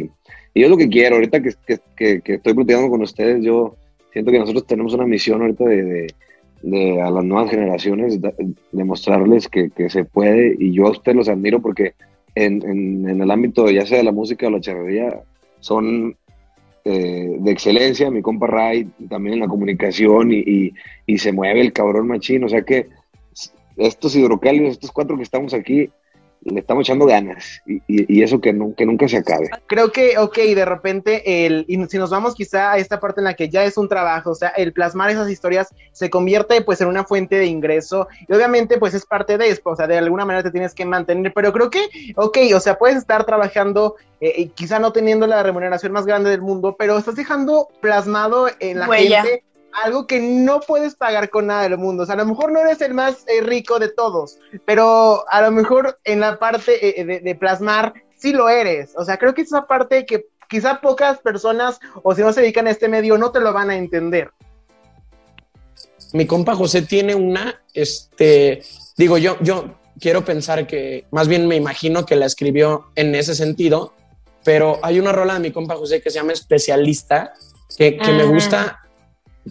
y, 0.00 0.10
y 0.54 0.60
yo 0.62 0.68
lo 0.68 0.76
que 0.76 0.88
quiero, 0.88 1.16
ahorita 1.16 1.42
que, 1.42 1.50
que, 1.96 2.22
estoy 2.34 2.54
platicando 2.54 2.88
con 2.88 3.02
ustedes, 3.02 3.44
yo 3.44 3.74
siento 4.12 4.30
que 4.30 4.38
nosotros 4.38 4.66
tenemos 4.68 4.94
una 4.94 5.04
misión 5.04 5.42
ahorita 5.42 5.64
de, 5.64 5.82
de, 5.84 6.14
de 6.62 7.02
a 7.02 7.10
las 7.10 7.24
nuevas 7.24 7.50
generaciones, 7.50 8.20
de- 8.20 8.32
demostrarles 8.70 9.48
que, 9.48 9.70
que 9.70 9.90
se 9.90 10.04
puede. 10.04 10.56
Y 10.60 10.72
yo 10.72 10.86
a 10.86 10.90
ustedes 10.92 11.16
los 11.16 11.28
admiro 11.28 11.60
porque 11.60 11.94
en, 12.36 12.62
en, 12.62 13.08
en 13.08 13.20
el 13.20 13.30
ámbito 13.32 13.68
ya 13.68 13.84
sea 13.84 13.98
de 13.98 14.04
la 14.04 14.12
música 14.12 14.46
o 14.46 14.50
la 14.50 14.60
charrería, 14.60 15.22
son 15.58 16.16
eh, 16.88 17.38
de 17.40 17.50
excelencia, 17.50 18.12
mi 18.12 18.22
compa 18.22 18.46
Ray, 18.46 18.88
también 19.08 19.34
en 19.34 19.40
la 19.40 19.48
comunicación 19.48 20.30
y, 20.30 20.72
y, 21.04 21.18
se 21.18 21.32
mueve 21.32 21.60
el 21.60 21.72
cabrón 21.72 22.06
machín, 22.06 22.44
o 22.44 22.48
sea 22.48 22.62
que 22.62 22.90
estos 23.76 24.14
hidrocálidos, 24.14 24.70
estos 24.70 24.92
cuatro 24.92 25.16
que 25.16 25.24
estamos 25.24 25.52
aquí, 25.52 25.90
le 26.50 26.60
estamos 26.60 26.86
echando 26.86 27.06
ganas 27.06 27.60
y, 27.66 27.76
y, 27.86 28.18
y 28.18 28.22
eso 28.22 28.40
que, 28.40 28.52
no, 28.52 28.74
que 28.74 28.86
nunca 28.86 29.08
se 29.08 29.18
acabe. 29.18 29.50
Creo 29.66 29.92
que, 29.92 30.18
ok, 30.18 30.36
de 30.36 30.64
repente, 30.64 31.46
el, 31.46 31.64
y 31.68 31.84
si 31.86 31.98
nos 31.98 32.10
vamos 32.10 32.34
quizá 32.34 32.72
a 32.72 32.78
esta 32.78 33.00
parte 33.00 33.20
en 33.20 33.24
la 33.24 33.34
que 33.34 33.48
ya 33.48 33.64
es 33.64 33.76
un 33.76 33.88
trabajo, 33.88 34.30
o 34.30 34.34
sea, 34.34 34.48
el 34.50 34.72
plasmar 34.72 35.10
esas 35.10 35.30
historias 35.30 35.68
se 35.92 36.10
convierte 36.10 36.60
pues 36.62 36.80
en 36.80 36.88
una 36.88 37.04
fuente 37.04 37.36
de 37.36 37.46
ingreso 37.46 38.08
y 38.28 38.32
obviamente 38.32 38.78
pues 38.78 38.94
es 38.94 39.04
parte 39.04 39.38
de 39.38 39.48
esto, 39.48 39.70
o 39.70 39.76
sea, 39.76 39.86
de 39.86 39.98
alguna 39.98 40.24
manera 40.24 40.42
te 40.42 40.50
tienes 40.50 40.74
que 40.74 40.84
mantener, 40.84 41.32
pero 41.34 41.52
creo 41.52 41.70
que, 41.70 41.80
ok, 42.16 42.38
o 42.54 42.60
sea, 42.60 42.78
puedes 42.78 42.96
estar 42.96 43.24
trabajando, 43.24 43.96
eh, 44.20 44.34
y 44.36 44.48
quizá 44.48 44.78
no 44.78 44.92
teniendo 44.92 45.26
la 45.26 45.42
remuneración 45.42 45.92
más 45.92 46.06
grande 46.06 46.30
del 46.30 46.42
mundo, 46.42 46.76
pero 46.78 46.96
estás 46.98 47.16
dejando 47.16 47.68
plasmado 47.80 48.48
en 48.60 48.78
la 48.78 48.88
Huella. 48.88 49.22
gente 49.22 49.44
algo 49.72 50.06
que 50.06 50.20
no 50.20 50.60
puedes 50.60 50.94
pagar 50.94 51.30
con 51.30 51.46
nada 51.48 51.62
del 51.62 51.78
mundo. 51.78 52.02
O 52.02 52.06
sea, 52.06 52.14
a 52.14 52.18
lo 52.18 52.26
mejor 52.26 52.52
no 52.52 52.60
eres 52.60 52.80
el 52.80 52.94
más 52.94 53.24
eh, 53.26 53.40
rico 53.42 53.78
de 53.78 53.88
todos, 53.88 54.38
pero 54.64 55.24
a 55.30 55.42
lo 55.42 55.50
mejor 55.50 55.98
en 56.04 56.20
la 56.20 56.38
parte 56.38 57.00
eh, 57.00 57.04
de, 57.04 57.20
de 57.20 57.34
plasmar 57.34 57.94
sí 58.16 58.32
lo 58.32 58.48
eres. 58.48 58.92
O 58.96 59.04
sea, 59.04 59.18
creo 59.18 59.34
que 59.34 59.42
esa 59.42 59.66
parte 59.66 60.06
que 60.06 60.26
quizá 60.48 60.80
pocas 60.80 61.18
personas 61.18 61.78
o 62.02 62.14
si 62.14 62.22
no 62.22 62.32
se 62.32 62.40
dedican 62.40 62.66
a 62.66 62.70
este 62.70 62.88
medio 62.88 63.18
no 63.18 63.32
te 63.32 63.40
lo 63.40 63.52
van 63.52 63.70
a 63.70 63.76
entender. 63.76 64.30
Mi 66.12 66.26
compa 66.26 66.54
José 66.54 66.82
tiene 66.82 67.14
una, 67.14 67.60
este, 67.74 68.62
digo 68.96 69.18
yo, 69.18 69.36
yo 69.40 69.74
quiero 70.00 70.24
pensar 70.24 70.66
que, 70.66 71.04
más 71.10 71.28
bien 71.28 71.46
me 71.48 71.56
imagino 71.56 72.06
que 72.06 72.16
la 72.16 72.26
escribió 72.26 72.86
en 72.94 73.14
ese 73.14 73.34
sentido, 73.34 73.92
pero 74.44 74.78
hay 74.82 75.00
una 75.00 75.12
rola 75.12 75.34
de 75.34 75.40
mi 75.40 75.50
compa 75.50 75.76
José 75.76 76.00
que 76.00 76.10
se 76.10 76.18
llama 76.18 76.32
Especialista, 76.32 77.34
que, 77.76 77.96
que 77.96 78.12
me 78.12 78.22
Ah. 78.22 78.26
gusta, 78.26 78.80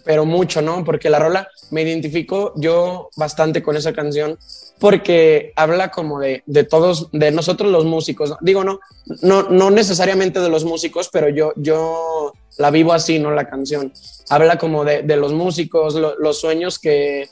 pero 0.04 0.24
mucho, 0.24 0.62
¿no? 0.62 0.84
Porque 0.84 1.10
la 1.10 1.18
rola 1.18 1.48
me 1.70 1.82
identifico 1.82 2.52
yo 2.56 3.08
bastante 3.16 3.62
con 3.62 3.76
esa 3.76 3.92
canción 3.92 4.38
porque 4.78 5.52
habla 5.56 5.90
como 5.90 6.20
de, 6.20 6.42
de 6.46 6.64
todos, 6.64 7.08
de 7.12 7.30
nosotros 7.30 7.72
los 7.72 7.84
músicos. 7.86 8.34
Digo, 8.42 8.62
no, 8.62 8.78
no, 9.22 9.44
no 9.44 9.70
necesariamente 9.70 10.40
de 10.40 10.50
los 10.50 10.64
músicos, 10.64 11.08
pero 11.10 11.28
yo, 11.30 11.52
yo 11.56 12.32
la 12.58 12.70
vivo 12.70 12.92
así, 12.92 13.18
¿no? 13.18 13.30
La 13.30 13.48
canción. 13.48 13.92
Habla 14.28 14.58
como 14.58 14.84
de, 14.84 15.02
de 15.02 15.16
los 15.16 15.32
músicos, 15.32 15.94
lo- 15.94 16.18
los 16.18 16.40
sueños 16.40 16.78
que, 16.78 17.28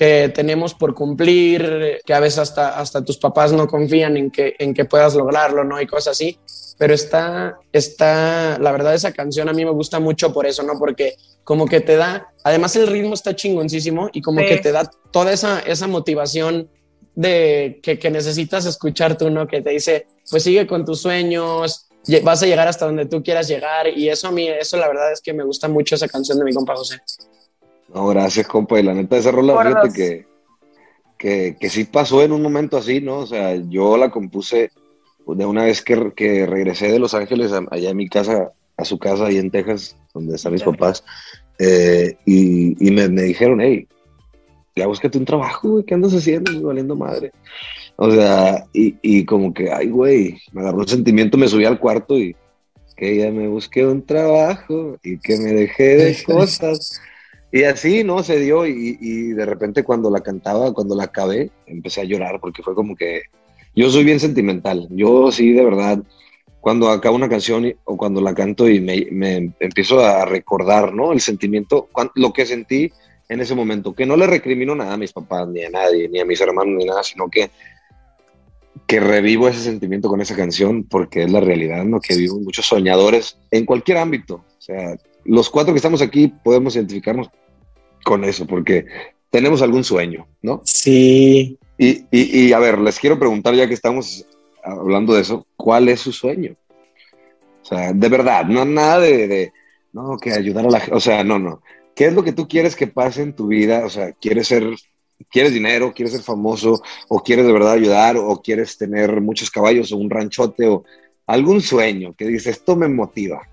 que 0.00 0.30
tenemos 0.34 0.72
por 0.72 0.94
cumplir, 0.94 2.00
que 2.06 2.14
a 2.14 2.20
veces 2.20 2.38
hasta, 2.38 2.80
hasta 2.80 3.04
tus 3.04 3.18
papás 3.18 3.52
no 3.52 3.66
confían 3.66 4.16
en 4.16 4.30
que, 4.30 4.56
en 4.58 4.72
que 4.72 4.86
puedas 4.86 5.14
lograrlo, 5.14 5.62
¿no? 5.62 5.78
Y 5.78 5.86
cosas 5.86 6.12
así. 6.12 6.38
Pero 6.78 6.94
está, 6.94 7.58
está, 7.70 8.58
la 8.58 8.72
verdad, 8.72 8.94
esa 8.94 9.12
canción 9.12 9.50
a 9.50 9.52
mí 9.52 9.62
me 9.62 9.70
gusta 9.72 10.00
mucho 10.00 10.32
por 10.32 10.46
eso, 10.46 10.62
¿no? 10.62 10.78
Porque 10.78 11.16
como 11.44 11.66
que 11.66 11.82
te 11.82 11.96
da, 11.96 12.32
además 12.44 12.74
el 12.76 12.86
ritmo 12.86 13.12
está 13.12 13.36
chingoncísimo 13.36 14.08
y 14.14 14.22
como 14.22 14.40
Sí. 14.40 14.46
que 14.46 14.56
te 14.56 14.72
da 14.72 14.90
toda 15.10 15.34
esa, 15.34 15.60
esa 15.60 15.86
motivación 15.86 16.70
de 17.14 17.80
que, 17.82 17.98
que 17.98 18.10
necesitas 18.10 18.64
escuchar 18.64 19.18
tú, 19.18 19.28
¿no? 19.28 19.46
Que 19.46 19.60
te 19.60 19.68
dice, 19.68 20.06
pues 20.30 20.42
sigue 20.44 20.66
con 20.66 20.86
tus 20.86 21.02
sueños, 21.02 21.88
vas 22.22 22.42
a 22.42 22.46
llegar 22.46 22.68
hasta 22.68 22.86
donde 22.86 23.04
tú 23.04 23.22
quieras 23.22 23.48
llegar 23.48 23.86
y 23.94 24.08
eso 24.08 24.28
a 24.28 24.32
mí, 24.32 24.48
eso 24.48 24.78
la 24.78 24.88
verdad 24.88 25.12
es 25.12 25.20
que 25.20 25.34
me 25.34 25.44
gusta 25.44 25.68
mucho 25.68 25.94
esa 25.96 26.08
canción 26.08 26.38
de 26.38 26.44
mi 26.46 26.54
compa 26.54 26.74
José. 26.74 27.02
No, 27.94 28.06
gracias, 28.08 28.46
compa. 28.46 28.78
Y 28.78 28.82
la 28.82 28.94
neta, 28.94 29.16
esa 29.16 29.30
rola, 29.30 29.54
Por 29.54 29.66
fíjate 29.66 29.92
que, 29.92 30.26
que, 31.18 31.56
que 31.58 31.68
sí 31.70 31.84
pasó 31.84 32.22
en 32.22 32.32
un 32.32 32.42
momento 32.42 32.76
así, 32.76 33.00
¿no? 33.00 33.18
O 33.18 33.26
sea, 33.26 33.54
yo 33.56 33.96
la 33.96 34.10
compuse 34.10 34.70
de 35.26 35.46
una 35.46 35.64
vez 35.64 35.82
que, 35.82 36.12
que 36.16 36.46
regresé 36.46 36.90
de 36.90 36.98
Los 36.98 37.14
Ángeles 37.14 37.52
a- 37.52 37.66
allá 37.70 37.90
en 37.90 37.96
mi 37.96 38.08
casa, 38.08 38.52
a 38.76 38.84
su 38.84 38.98
casa 38.98 39.26
ahí 39.26 39.38
en 39.38 39.50
Texas, 39.50 39.96
donde 40.14 40.36
están 40.36 40.52
mis 40.52 40.62
papás, 40.62 41.04
eh, 41.58 42.16
y, 42.24 42.86
y 42.86 42.90
me, 42.90 43.08
me 43.08 43.22
dijeron, 43.22 43.60
hey, 43.60 43.86
ya 44.74 44.86
búscate 44.86 45.18
un 45.18 45.24
trabajo, 45.26 45.68
güey, 45.68 45.84
¿qué 45.84 45.94
andas 45.94 46.14
haciendo? 46.14 46.62
Valiendo 46.62 46.96
madre. 46.96 47.32
O 47.96 48.10
sea, 48.10 48.64
y, 48.72 48.96
y 49.02 49.24
como 49.26 49.52
que, 49.52 49.70
ay, 49.70 49.88
güey, 49.90 50.38
me 50.52 50.62
agarró 50.62 50.78
un 50.78 50.88
sentimiento, 50.88 51.36
me 51.36 51.48
subí 51.48 51.64
al 51.66 51.78
cuarto 51.78 52.16
y 52.18 52.34
que 52.96 53.16
ya 53.18 53.30
me 53.30 53.46
busqué 53.46 53.86
un 53.86 54.04
trabajo 54.04 54.96
y 55.02 55.18
que 55.18 55.36
me 55.38 55.52
dejé 55.52 55.96
de 55.96 56.16
cosas. 56.26 57.00
Y 57.52 57.64
así, 57.64 58.04
¿no? 58.04 58.22
Se 58.22 58.38
dio 58.38 58.66
y, 58.66 58.96
y 59.00 59.32
de 59.32 59.44
repente 59.44 59.82
cuando 59.82 60.10
la 60.10 60.20
cantaba, 60.20 60.72
cuando 60.72 60.94
la 60.94 61.04
acabé, 61.04 61.50
empecé 61.66 62.00
a 62.00 62.04
llorar 62.04 62.40
porque 62.40 62.62
fue 62.62 62.74
como 62.74 62.94
que 62.94 63.22
yo 63.74 63.90
soy 63.90 64.04
bien 64.04 64.20
sentimental. 64.20 64.86
Yo 64.90 65.32
sí, 65.32 65.52
de 65.52 65.64
verdad, 65.64 66.02
cuando 66.60 66.90
acabo 66.90 67.16
una 67.16 67.28
canción 67.28 67.74
o 67.84 67.96
cuando 67.96 68.20
la 68.20 68.34
canto 68.34 68.68
y 68.68 68.80
me, 68.80 69.06
me 69.10 69.52
empiezo 69.58 70.00
a 70.00 70.24
recordar, 70.24 70.92
¿no? 70.92 71.12
El 71.12 71.20
sentimiento, 71.20 71.88
lo 72.14 72.32
que 72.32 72.46
sentí 72.46 72.92
en 73.28 73.40
ese 73.40 73.54
momento, 73.54 73.94
que 73.94 74.06
no 74.06 74.16
le 74.16 74.26
recrimino 74.26 74.74
nada 74.74 74.94
a 74.94 74.96
mis 74.96 75.12
papás, 75.12 75.48
ni 75.48 75.62
a 75.62 75.70
nadie, 75.70 76.08
ni 76.08 76.20
a 76.20 76.24
mis 76.24 76.40
hermanos, 76.40 76.74
ni 76.76 76.84
nada, 76.84 77.02
sino 77.02 77.28
que 77.28 77.50
que 78.90 78.98
revivo 78.98 79.46
ese 79.46 79.60
sentimiento 79.60 80.08
con 80.08 80.20
esa 80.20 80.34
canción 80.34 80.82
porque 80.82 81.22
es 81.22 81.30
la 81.30 81.38
realidad, 81.38 81.84
¿no? 81.84 82.00
Que 82.00 82.16
vivo 82.16 82.40
muchos 82.40 82.66
soñadores 82.66 83.38
en 83.52 83.64
cualquier 83.64 83.98
ámbito. 83.98 84.44
O 84.58 84.60
sea, 84.60 84.96
los 85.24 85.50
cuatro 85.50 85.72
que 85.72 85.78
estamos 85.78 86.02
aquí 86.02 86.28
podemos 86.28 86.76
identificarnos 86.76 87.30
con 88.04 88.24
eso 88.24 88.46
porque 88.46 88.86
tenemos 89.30 89.62
algún 89.62 89.84
sueño, 89.84 90.26
¿no? 90.42 90.62
Sí. 90.64 91.58
Y, 91.78 92.04
y, 92.10 92.46
y 92.46 92.52
a 92.52 92.58
ver, 92.58 92.78
les 92.78 92.98
quiero 92.98 93.18
preguntar 93.18 93.54
ya 93.54 93.66
que 93.66 93.74
estamos 93.74 94.26
hablando 94.62 95.14
de 95.14 95.22
eso, 95.22 95.46
¿cuál 95.56 95.88
es 95.88 96.00
su 96.00 96.12
sueño? 96.12 96.56
O 97.62 97.64
sea, 97.64 97.92
de 97.92 98.08
verdad, 98.08 98.44
no 98.44 98.64
nada 98.64 99.00
de, 99.00 99.28
de 99.28 99.52
no, 99.92 100.18
que 100.18 100.32
ayudar 100.32 100.66
a 100.66 100.70
la 100.70 100.80
gente, 100.80 100.96
o 100.96 101.00
sea, 101.00 101.24
no, 101.24 101.38
no. 101.38 101.62
¿Qué 101.94 102.06
es 102.06 102.14
lo 102.14 102.22
que 102.22 102.32
tú 102.32 102.48
quieres 102.48 102.76
que 102.76 102.86
pase 102.86 103.22
en 103.22 103.34
tu 103.34 103.48
vida? 103.48 103.84
O 103.84 103.90
sea, 103.90 104.12
¿quieres 104.12 104.48
ser, 104.48 104.64
quieres 105.30 105.52
dinero, 105.52 105.92
quieres 105.94 106.14
ser 106.14 106.22
famoso, 106.22 106.82
o 107.08 107.22
quieres 107.22 107.46
de 107.46 107.52
verdad 107.52 107.72
ayudar, 107.72 108.16
o 108.16 108.40
quieres 108.40 108.76
tener 108.78 109.20
muchos 109.20 109.50
caballos, 109.50 109.92
o 109.92 109.96
un 109.96 110.10
ranchote, 110.10 110.66
o 110.66 110.84
algún 111.26 111.60
sueño 111.60 112.14
que 112.14 112.26
dices, 112.26 112.58
esto 112.58 112.76
me 112.76 112.88
motiva? 112.88 113.46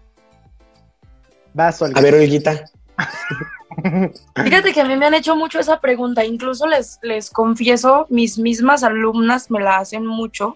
Vas, 1.58 1.82
Olga. 1.82 2.00
A 2.00 2.04
ver, 2.04 2.14
Olguita. 2.14 2.66
Fíjate 4.44 4.74
que 4.74 4.82
a 4.82 4.86
mí 4.86 4.96
me 4.96 5.08
han 5.08 5.16
hecho 5.16 5.36
mucho 5.36 5.60
esa 5.60 5.80
pregunta, 5.82 6.24
incluso 6.24 6.68
les, 6.68 7.00
les 7.02 7.32
confieso, 7.32 8.06
mis 8.10 8.38
mismas 8.38 8.84
alumnas 8.84 9.50
me 9.50 9.60
la 9.60 9.78
hacen 9.78 10.06
mucho, 10.06 10.56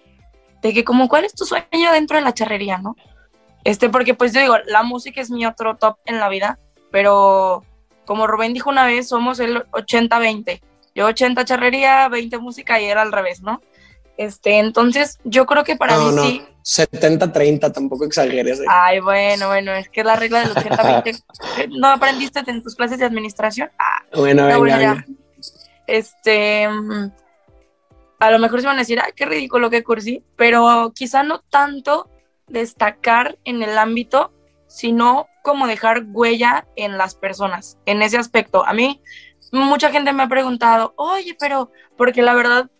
de 0.62 0.72
que 0.72 0.84
como, 0.84 1.08
¿cuál 1.08 1.24
es 1.24 1.34
tu 1.34 1.44
sueño 1.44 1.92
dentro 1.92 2.16
de 2.16 2.22
la 2.22 2.32
charrería, 2.32 2.78
no? 2.78 2.94
Este, 3.64 3.88
porque 3.88 4.14
pues 4.14 4.32
yo 4.32 4.40
digo, 4.40 4.54
la 4.66 4.84
música 4.84 5.20
es 5.20 5.30
mi 5.30 5.44
otro 5.44 5.76
top 5.76 5.98
en 6.04 6.20
la 6.20 6.28
vida, 6.28 6.60
pero 6.92 7.64
como 8.04 8.28
Rubén 8.28 8.54
dijo 8.54 8.70
una 8.70 8.86
vez, 8.86 9.08
somos 9.08 9.40
el 9.40 9.64
80-20. 9.72 10.62
Yo 10.94 11.06
80 11.06 11.44
charrería, 11.44 12.08
20 12.08 12.38
música 12.38 12.80
y 12.80 12.84
era 12.84 13.02
al 13.02 13.10
revés, 13.10 13.42
¿no? 13.42 13.60
Este, 14.16 14.58
entonces 14.60 15.18
yo 15.24 15.46
creo 15.46 15.64
que 15.64 15.74
para 15.74 15.96
no, 15.96 16.10
mí 16.10 16.14
no. 16.14 16.22
sí. 16.22 16.42
70-30, 16.62 17.72
tampoco 17.72 18.04
exageres. 18.04 18.60
¿eh? 18.60 18.64
Ay, 18.68 19.00
bueno, 19.00 19.48
bueno, 19.48 19.72
es 19.72 19.88
que 19.88 20.00
es 20.00 20.06
la 20.06 20.16
regla 20.16 20.40
del 20.40 20.54
80-20. 20.54 21.24
¿No 21.78 21.88
aprendiste 21.88 22.42
en 22.46 22.62
tus 22.62 22.74
clases 22.74 22.98
de 22.98 23.04
administración? 23.04 23.70
Ah, 23.78 24.02
bueno, 24.14 24.42
no, 24.42 24.46
venga, 24.48 24.58
bueno, 24.58 24.80
ya. 24.80 24.88
venga. 24.90 25.06
Este, 25.86 26.68
mm, 26.68 27.10
a 28.20 28.30
lo 28.30 28.38
mejor 28.38 28.60
se 28.60 28.66
van 28.66 28.76
a 28.76 28.80
decir, 28.80 29.00
ay, 29.00 29.12
qué 29.16 29.26
ridículo, 29.26 29.68
qué 29.68 29.82
cursi, 29.82 30.22
pero 30.36 30.92
quizá 30.94 31.22
no 31.22 31.40
tanto 31.40 32.08
destacar 32.46 33.38
en 33.44 33.62
el 33.62 33.76
ámbito, 33.76 34.32
sino 34.68 35.26
como 35.42 35.66
dejar 35.66 36.04
huella 36.06 36.66
en 36.76 36.96
las 36.98 37.14
personas, 37.14 37.78
en 37.84 38.00
ese 38.00 38.18
aspecto. 38.18 38.64
A 38.64 38.72
mí, 38.72 39.02
mucha 39.50 39.90
gente 39.90 40.12
me 40.12 40.22
ha 40.22 40.28
preguntado, 40.28 40.94
oye, 40.96 41.36
pero, 41.38 41.72
porque 41.96 42.22
la 42.22 42.34
verdad 42.34 42.70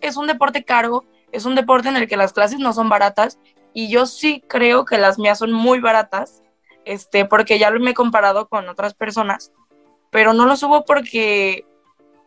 es 0.00 0.16
un 0.16 0.26
deporte 0.26 0.64
caro, 0.64 1.04
es 1.32 1.44
un 1.46 1.54
deporte 1.54 1.88
en 1.88 1.96
el 1.96 2.06
que 2.08 2.16
las 2.16 2.32
clases 2.32 2.58
no 2.58 2.72
son 2.72 2.88
baratas, 2.88 3.38
y 3.74 3.88
yo 3.88 4.06
sí 4.06 4.42
creo 4.48 4.84
que 4.84 4.98
las 4.98 5.18
mías 5.18 5.38
son 5.38 5.52
muy 5.52 5.80
baratas, 5.80 6.42
este, 6.84 7.24
porque 7.24 7.58
ya 7.58 7.70
me 7.70 7.90
he 7.90 7.94
comparado 7.94 8.48
con 8.48 8.68
otras 8.68 8.94
personas, 8.94 9.52
pero 10.10 10.34
no 10.34 10.46
lo 10.46 10.56
subo 10.56 10.84
porque, 10.84 11.64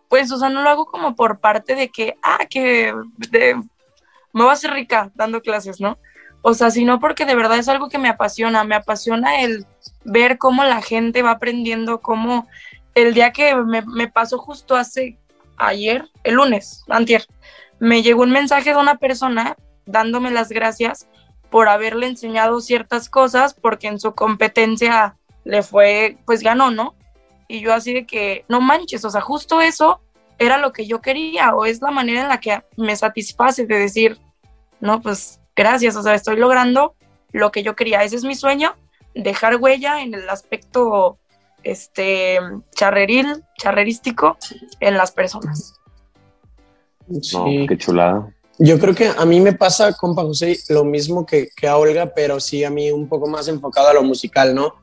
pues, 0.09 0.31
o 0.31 0.37
sea, 0.37 0.49
no 0.49 0.63
lo 0.63 0.69
hago 0.69 0.85
como 0.85 1.15
por 1.15 1.39
parte 1.39 1.75
de 1.75 1.89
que, 1.89 2.15
ah, 2.23 2.45
que 2.49 2.93
de- 3.29 3.55
me 4.33 4.41
voy 4.41 4.49
a 4.49 4.53
hacer 4.53 4.71
rica 4.71 5.11
dando 5.15 5.41
clases, 5.41 5.79
¿no? 5.79 5.97
O 6.41 6.53
sea, 6.53 6.71
sino 6.71 6.99
porque 6.99 7.25
de 7.25 7.35
verdad 7.35 7.57
es 7.57 7.67
algo 7.69 7.89
que 7.89 7.97
me 7.97 8.09
apasiona, 8.09 8.63
me 8.63 8.75
apasiona 8.75 9.41
el 9.41 9.65
ver 10.03 10.37
cómo 10.37 10.63
la 10.63 10.81
gente 10.81 11.21
va 11.21 11.31
aprendiendo, 11.31 12.01
cómo 12.01 12.47
el 12.93 13.13
día 13.13 13.31
que 13.31 13.55
me, 13.55 13.81
me 13.81 14.07
pasó 14.07 14.37
justo 14.37 14.75
hace 14.75 15.17
ayer, 15.57 16.09
el 16.23 16.35
lunes, 16.35 16.83
antier, 16.87 17.25
me 17.79 18.01
llegó 18.01 18.23
un 18.23 18.31
mensaje 18.31 18.71
de 18.71 18.77
una 18.77 18.97
persona 18.97 19.55
dándome 19.85 20.31
las 20.31 20.49
gracias 20.49 21.07
por 21.49 21.69
haberle 21.69 22.07
enseñado 22.07 22.59
ciertas 22.61 23.09
cosas 23.09 23.53
porque 23.53 23.87
en 23.87 23.99
su 23.99 24.13
competencia 24.13 25.15
le 25.43 25.63
fue, 25.63 26.17
pues 26.25 26.41
ganó, 26.41 26.71
¿no? 26.71 26.95
Y 27.47 27.61
yo 27.61 27.73
así 27.73 27.93
de 27.93 28.05
que, 28.05 28.45
no 28.49 28.61
manches, 28.61 29.05
o 29.05 29.09
sea, 29.09 29.21
justo 29.21 29.61
eso 29.61 30.01
era 30.37 30.57
lo 30.57 30.73
que 30.73 30.85
yo 30.85 31.01
quería 31.01 31.55
o 31.55 31.65
es 31.65 31.81
la 31.81 31.91
manera 31.91 32.21
en 32.21 32.29
la 32.29 32.39
que 32.39 32.63
me 32.75 32.95
satisface 32.95 33.65
de 33.65 33.77
decir, 33.77 34.19
no, 34.79 35.01
pues 35.01 35.39
gracias, 35.55 35.95
o 35.95 36.03
sea, 36.03 36.13
estoy 36.13 36.37
logrando 36.37 36.95
lo 37.31 37.51
que 37.51 37.63
yo 37.63 37.75
quería. 37.75 38.03
Ese 38.03 38.15
es 38.15 38.23
mi 38.23 38.35
sueño, 38.35 38.75
dejar 39.13 39.57
huella 39.57 40.01
en 40.01 40.13
el 40.13 40.29
aspecto 40.29 41.19
este 41.63 42.39
charreril, 42.75 43.43
charrerístico 43.57 44.37
en 44.79 44.97
las 44.97 45.11
personas. 45.11 45.79
No, 47.07 47.45
qué 47.67 47.77
chulada. 47.77 48.31
Yo 48.57 48.79
creo 48.79 48.95
que 48.95 49.07
a 49.07 49.25
mí 49.25 49.41
me 49.41 49.53
pasa, 49.53 49.93
compa 49.93 50.21
José, 50.23 50.57
lo 50.69 50.85
mismo 50.85 51.25
que, 51.25 51.49
que 51.55 51.67
a 51.67 51.77
Olga, 51.77 52.13
pero 52.13 52.39
sí 52.39 52.63
a 52.63 52.69
mí 52.69 52.89
un 52.91 53.09
poco 53.09 53.27
más 53.27 53.47
enfocado 53.49 53.89
a 53.89 53.93
lo 53.93 54.01
musical, 54.03 54.55
¿no? 54.55 54.75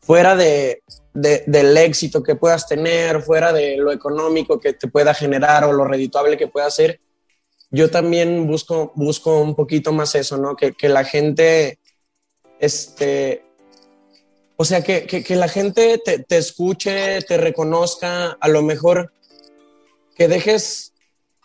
Fuera 0.00 0.34
de, 0.34 0.82
de- 1.12 1.44
del 1.46 1.76
éxito 1.76 2.22
que 2.22 2.36
puedas 2.36 2.66
tener, 2.66 3.20
fuera 3.22 3.52
de 3.52 3.76
lo 3.76 3.92
económico 3.92 4.58
que 4.58 4.72
te 4.72 4.88
pueda 4.88 5.12
generar 5.12 5.64
o 5.64 5.72
lo 5.72 5.84
redituable 5.84 6.38
que 6.38 6.48
pueda 6.48 6.70
ser, 6.70 7.00
yo 7.70 7.90
también 7.90 8.46
busco, 8.46 8.92
busco 8.94 9.38
un 9.42 9.54
poquito 9.54 9.92
más 9.92 10.14
eso, 10.14 10.38
¿no? 10.38 10.56
Que, 10.56 10.72
que 10.72 10.88
la 10.88 11.04
gente, 11.04 11.78
este, 12.58 13.44
o 14.56 14.64
sea, 14.64 14.82
que, 14.82 15.04
que, 15.06 15.22
que 15.22 15.36
la 15.36 15.48
gente 15.48 16.00
te, 16.02 16.20
te 16.20 16.38
escuche, 16.38 17.20
te 17.20 17.36
reconozca, 17.36 18.38
a 18.40 18.48
lo 18.48 18.62
mejor 18.62 19.12
que 20.14 20.28
dejes 20.28 20.94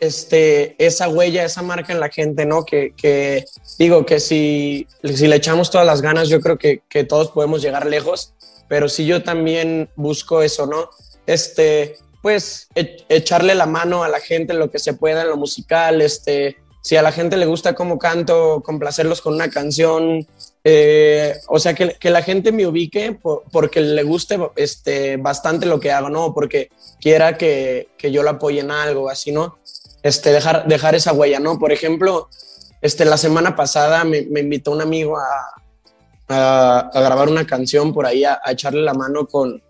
este, 0.03 0.75
esa 0.83 1.07
huella, 1.09 1.45
esa 1.45 1.61
marca 1.61 1.93
en 1.93 1.99
la 1.99 2.09
gente, 2.09 2.45
¿no? 2.45 2.65
Que, 2.65 2.93
que 2.95 3.45
digo 3.79 4.05
que 4.05 4.19
si, 4.19 4.87
si 5.03 5.27
le 5.27 5.35
echamos 5.37 5.71
todas 5.71 5.87
las 5.87 6.01
ganas, 6.01 6.29
yo 6.29 6.41
creo 6.41 6.57
que, 6.57 6.81
todos 7.07 7.31
podemos 7.31 7.61
llegar 7.61 7.85
lejos, 7.85 8.33
pero 8.67 8.89
sí 8.89 9.05
yo 9.05 9.23
también 9.23 9.89
busco 9.95 10.41
eso, 10.41 10.65
¿no? 10.67 10.89
Este, 11.25 11.95
pues 12.21 12.67
e- 12.75 12.97
echarle 13.09 13.55
la 13.55 13.65
mano 13.65 14.03
a 14.03 14.09
la 14.09 14.19
gente 14.19 14.53
en 14.53 14.59
lo 14.59 14.69
que 14.69 14.79
se 14.79 14.93
pueda 14.93 15.21
en 15.21 15.29
lo 15.29 15.37
musical, 15.37 16.01
este, 16.01 16.57
si 16.81 16.97
a 16.97 17.01
la 17.01 17.11
gente 17.13 17.37
le 17.37 17.45
gusta 17.45 17.75
cómo 17.75 17.97
canto, 17.97 18.61
complacerlos 18.63 19.21
con 19.21 19.33
una 19.35 19.49
canción, 19.49 20.27
eh, 20.65 21.35
o 21.47 21.59
sea, 21.59 21.73
que, 21.73 21.95
que 21.99 22.09
la 22.09 22.21
gente 22.21 22.51
me 22.51 22.65
ubique 22.67 23.11
por- 23.13 23.43
porque 23.51 23.79
le 23.81 24.03
guste 24.03 24.37
este, 24.55 25.17
bastante 25.17 25.65
lo 25.65 25.79
que 25.79 25.91
hago, 25.91 26.09
¿no? 26.09 26.33
Porque 26.33 26.69
quiera 27.01 27.37
que, 27.37 27.89
que 27.97 28.11
yo 28.11 28.23
lo 28.23 28.31
apoye 28.31 28.59
en 28.61 28.71
algo, 28.71 29.09
así, 29.09 29.31
¿no? 29.31 29.57
Este, 30.03 30.31
dejar, 30.31 30.67
dejar 30.67 30.95
esa 30.95 31.13
huella, 31.13 31.39
¿no? 31.39 31.57
Por 31.57 31.71
ejemplo, 31.71 32.29
este, 32.81 33.05
la 33.05 33.17
semana 33.17 33.55
pasada 33.55 34.03
me, 34.03 34.23
me 34.29 34.41
invitó 34.41 34.71
un 34.71 34.81
amigo 34.81 35.17
a, 35.17 35.63
a, 36.27 36.89
grabar 36.93 37.29
una 37.29 37.47
canción 37.47 37.93
por 37.93 38.05
ahí, 38.05 38.25
a, 38.25 38.41
echarle 38.47 38.81
la 38.81 38.93
mano 38.93 39.27
con, 39.27 39.63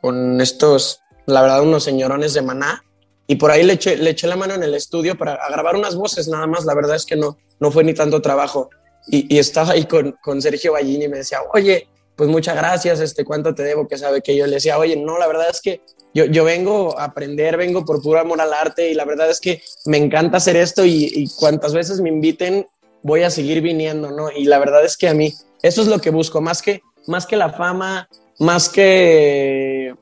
con 0.00 0.40
estos, 0.40 1.00
la 1.26 1.40
verdad, 1.42 1.62
unos 1.62 1.84
señorones 1.84 2.34
de 2.34 2.42
Maná. 2.42 2.82
Y 3.28 3.36
por 3.36 3.50
ahí 3.50 3.64
le 3.64 3.74
eché, 3.74 3.96
le 3.96 4.10
eché 4.10 4.26
la 4.26 4.36
mano 4.36 4.54
en 4.54 4.62
el 4.62 4.74
estudio 4.74 5.16
para 5.16 5.38
grabar 5.48 5.76
unas 5.76 5.96
voces 5.96 6.28
nada 6.28 6.46
más. 6.46 6.64
La 6.64 6.74
verdad 6.74 6.96
es 6.96 7.06
que 7.06 7.16
no, 7.16 7.38
no 7.58 7.70
fue 7.70 7.82
ni 7.82 7.94
tanto 7.94 8.22
trabajo. 8.22 8.70
Y, 9.08 9.32
y 9.34 9.38
estaba 9.38 9.72
ahí 9.72 9.84
con, 9.84 10.12
con 10.22 10.40
Sergio 10.42 10.72
Ballín 10.72 11.02
y 11.02 11.08
me 11.08 11.18
decía, 11.18 11.40
oye, 11.52 11.88
pues 12.16 12.30
muchas 12.30 12.56
gracias, 12.56 13.00
este, 13.00 13.24
¿cuánto 13.24 13.54
te 13.54 13.62
debo? 13.62 13.86
Que 13.86 13.98
sabe 13.98 14.22
que 14.22 14.34
yo 14.34 14.46
le 14.46 14.54
decía, 14.54 14.78
oye, 14.78 14.96
no, 14.96 15.18
la 15.18 15.26
verdad 15.26 15.48
es 15.50 15.60
que 15.60 15.82
yo, 16.14 16.24
yo 16.24 16.44
vengo 16.44 16.98
a 16.98 17.04
aprender, 17.04 17.58
vengo 17.58 17.84
por 17.84 18.02
puro 18.02 18.18
amor 18.18 18.40
al 18.40 18.54
arte 18.54 18.90
y 18.90 18.94
la 18.94 19.04
verdad 19.04 19.28
es 19.28 19.38
que 19.38 19.62
me 19.84 19.98
encanta 19.98 20.38
hacer 20.38 20.56
esto 20.56 20.84
y, 20.86 21.28
cuantas 21.36 21.74
veces 21.74 22.00
me 22.00 22.08
inviten 22.08 22.66
voy 23.02 23.22
a 23.22 23.30
seguir 23.30 23.60
viniendo, 23.60 24.10
¿no? 24.10 24.30
Y 24.32 24.44
la 24.44 24.58
verdad 24.58 24.84
es 24.84 24.96
que 24.96 25.08
a 25.08 25.14
mí 25.14 25.32
eso 25.62 25.82
es 25.82 25.88
lo 25.88 26.00
que 26.00 26.10
busco, 26.10 26.40
más 26.40 26.62
que, 26.62 26.82
más 27.06 27.26
que 27.26 27.36
la 27.36 27.52
fama, 27.52 28.08
más 28.38 28.68
que 28.68 29.94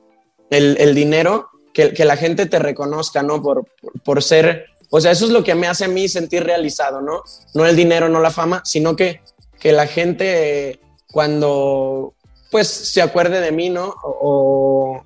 el, 0.49 0.77
el 0.79 0.95
dinero, 0.95 1.49
que, 1.73 1.93
que 1.93 2.05
la 2.05 2.17
gente 2.17 2.45
te 2.45 2.57
reconozca, 2.57 3.21
¿no? 3.21 3.43
Por, 3.43 3.65
por, 3.81 4.01
por 4.01 4.23
ser, 4.23 4.67
o 4.89 5.01
sea, 5.01 5.11
eso 5.11 5.25
es 5.25 5.31
lo 5.31 5.43
que 5.43 5.53
me 5.53 5.67
hace 5.67 5.85
a 5.85 5.89
mí 5.89 6.07
sentir 6.07 6.45
realizado, 6.45 7.01
¿no? 7.01 7.23
No 7.53 7.65
el 7.65 7.75
dinero, 7.75 8.07
no 8.09 8.21
la 8.21 8.31
fama, 8.31 8.61
sino 8.65 8.95
que, 8.95 9.21
que 9.59 9.73
la 9.73 9.85
gente 9.85 10.79
cuando 11.15 12.13
pues 12.51 12.67
se 12.67 13.01
acuerde 13.01 13.39
de 13.39 13.53
mí, 13.53 13.69
¿no? 13.69 13.85
O, 14.03 14.17
o- 14.99 15.03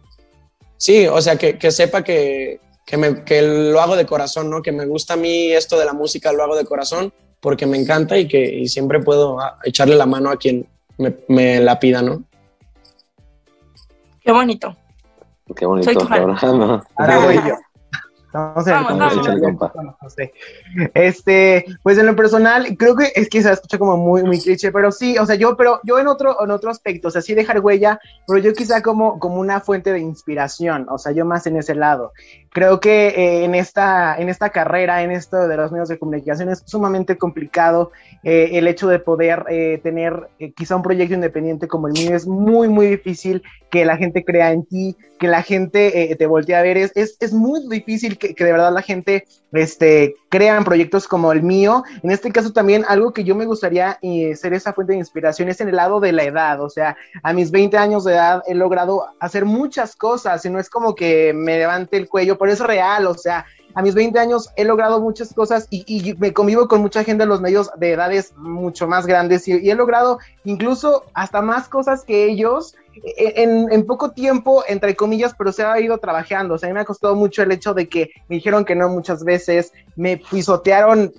sí, 0.76 1.06
o 1.06 1.22
sea, 1.22 1.36
que, 1.36 1.60
que 1.60 1.70
sepa 1.70 2.04
que, 2.04 2.60
que, 2.84 2.98
me- 2.98 3.24
que 3.24 3.44
lo 3.44 3.80
hago 3.80 3.96
de 3.96 4.08
corazón, 4.08 4.50
¿no? 4.50 4.64
Que 4.64 4.72
me 4.72 4.88
gusta 4.88 5.14
a 5.14 5.18
mí 5.18 5.52
esto 5.52 5.78
de 5.78 5.86
la 5.86 5.94
música, 5.94 6.32
lo 6.34 6.42
hago 6.44 6.56
de 6.56 6.66
corazón 6.66 7.14
porque 7.40 7.68
me 7.68 7.78
encanta 7.78 8.18
y 8.18 8.28
que 8.28 8.44
y 8.44 8.68
siempre 8.68 9.00
puedo 9.02 9.40
ah, 9.40 9.60
echarle 9.64 9.96
la 9.96 10.08
mano 10.08 10.32
a 10.32 10.38
quien 10.38 10.68
me, 10.98 11.16
me 11.28 11.60
la 11.60 11.80
pida, 11.80 12.02
¿no? 12.02 12.24
Qué 14.22 14.32
bonito. 14.32 14.76
Qué 15.56 15.66
bonito. 15.68 15.92
Soy 15.92 15.96
tu 16.02 16.08
fan. 16.08 16.36
cabrón. 16.36 16.84
Ahora 16.98 17.20
voy 17.20 17.36
yo. 17.48 17.56
Vamos 18.32 18.68
a 18.68 18.72
ver 18.72 18.84
Vamos, 18.84 19.14
cómo 19.14 19.72
vamos. 19.74 20.16
Este, 20.94 21.66
pues 21.82 21.98
en 21.98 22.06
lo 22.06 22.16
personal, 22.16 22.78
creo 22.78 22.96
que 22.96 23.12
es 23.16 23.28
que 23.28 23.42
se 23.42 23.52
escucha 23.52 23.80
como 23.80 23.98
muy, 23.98 24.24
muy 24.24 24.40
cliché, 24.40 24.72
pero 24.72 24.92
sí, 24.92 25.18
o 25.18 25.26
sea, 25.26 25.36
yo, 25.36 25.58
pero 25.58 25.80
yo 25.84 25.98
en 25.98 26.08
otro, 26.08 26.44
en 26.44 26.52
otro 26.52 26.70
aspecto, 26.70 27.08
o 27.08 27.12
sea, 27.12 27.22
sí 27.22 27.34
dejar 27.34 27.60
huella, 27.60 28.00
pero 28.28 28.40
yo 28.40 28.54
quizá 28.54 28.82
como, 28.84 29.20
como 29.20 29.40
una 29.40 29.62
fuente 29.62 29.92
de 29.92 30.00
inspiración, 30.00 30.86
o 30.90 30.98
sea, 31.00 31.12
yo 31.12 31.26
más 31.26 31.48
en 31.48 31.58
ese 31.58 31.74
lado. 31.74 32.14
Creo 32.52 32.80
que 32.80 33.10
eh, 33.10 33.46
en, 33.46 33.54
esta, 33.54 34.18
en 34.18 34.28
esta 34.28 34.50
carrera, 34.50 35.04
en 35.04 35.12
esto 35.12 35.48
de 35.48 35.56
los 35.56 35.72
medios 35.72 35.90
de 35.90 36.00
comunicación, 36.00 36.50
es 36.50 36.64
sumamente 36.66 37.18
complicado 37.18 37.92
eh, 38.24 38.52
el 38.54 38.68
hecho 38.68 38.88
de 38.88 39.00
poder 39.00 39.46
eh, 39.50 39.80
tener 39.84 40.30
quizá 40.56 40.76
un 40.76 40.82
proyecto 40.82 41.14
independiente 41.14 41.68
como 41.68 41.88
el 41.88 41.94
mío. 41.94 42.16
Es 42.16 42.28
muy, 42.28 42.68
muy 42.68 42.88
difícil 42.88 43.44
que 43.70 43.86
la 43.86 43.98
gente 43.98 44.26
crea 44.26 44.52
en 44.52 44.66
ti, 44.66 44.98
que 45.20 45.28
la 45.28 45.44
gente 45.44 46.16
te 46.18 46.26
voltee 46.26 46.56
a 46.56 46.64
ver. 46.64 46.78
Es, 46.78 46.92
es, 46.96 47.18
es 47.20 47.34
muy 47.34 47.68
difícil 47.70 48.18
que, 48.20 48.36
que 48.36 48.44
de 48.44 48.52
verdad 48.52 48.72
la 48.72 48.82
gente 48.82 49.26
este, 49.52 50.16
crean 50.30 50.64
proyectos 50.64 51.08
como 51.08 51.32
el 51.32 51.42
mío. 51.42 51.84
En 52.04 52.12
este 52.12 52.32
caso 52.32 52.54
también 52.54 52.86
algo 52.88 53.14
que 53.14 53.24
yo 53.24 53.36
me 53.36 53.46
gustaría 53.46 53.98
eh, 54.02 54.36
ser 54.36 54.54
esa 54.54 54.74
fuente 54.74 54.94
de 54.94 55.00
inspiración 55.00 55.50
es 55.50 55.60
en 55.62 55.70
el 55.70 55.76
lado 55.76 56.00
de 56.00 56.12
la 56.12 56.24
edad. 56.24 56.62
O 56.62 56.70
sea, 56.70 56.96
a 57.24 57.34
mis 57.34 57.52
20 57.52 57.78
años 57.78 58.04
de 58.04 58.14
edad 58.14 58.44
he 58.48 58.54
logrado 58.54 59.08
hacer 59.20 59.46
muchas 59.46 59.96
cosas 59.96 60.46
y 60.46 60.50
no 60.50 60.60
es 60.60 60.70
como 60.70 60.96
que 60.96 61.34
me 61.34 61.58
levante 61.58 61.98
el 61.98 62.08
cuello, 62.08 62.38
pero 62.38 62.52
es 62.52 62.60
real. 62.60 63.08
O 63.08 63.16
sea, 63.16 63.46
a 63.74 63.82
mis 63.82 63.96
20 63.96 64.20
años 64.20 64.50
he 64.56 64.66
logrado 64.66 65.00
muchas 65.02 65.34
cosas 65.34 65.68
y, 65.70 66.16
me 66.18 66.34
convivo 66.34 66.68
con 66.68 66.82
mucha 66.82 67.04
gente 67.04 67.24
en 67.24 67.30
los 67.30 67.42
medios 67.42 67.72
de 67.78 67.94
edades 67.94 68.34
mucho 68.38 68.88
más 68.88 69.06
grandes 69.06 69.48
y 69.48 69.70
he 69.70 69.76
logrado 69.76 70.20
incluso 70.44 71.06
hasta 71.14 71.42
más 71.42 71.70
cosas 71.70 72.04
que 72.04 72.26
ellos 72.26 72.76
en, 73.04 73.86
poco 73.86 74.12
tiempo, 74.12 74.64
entre 74.68 74.96
comillas, 74.96 75.34
pero 75.38 75.52
se 75.52 75.64
ha 75.64 75.80
ido 75.80 75.98
trabajando. 75.98 76.56
O 76.56 76.58
sea, 76.58 76.68
a 76.68 76.70
mí 76.72 76.74
me 76.74 76.82
ha 76.82 76.86
costado 76.86 77.16
mucho 77.16 77.44
el 77.44 77.52
hecho 77.52 77.74
de 77.74 77.88
que 77.88 78.12
me 78.28 78.38
dijeron 78.38 78.66
que 78.66 78.76
no 78.76 78.90
muchas 78.90 79.24
veces, 79.24 79.72
me 79.96 80.18
pisotearon 80.18 81.14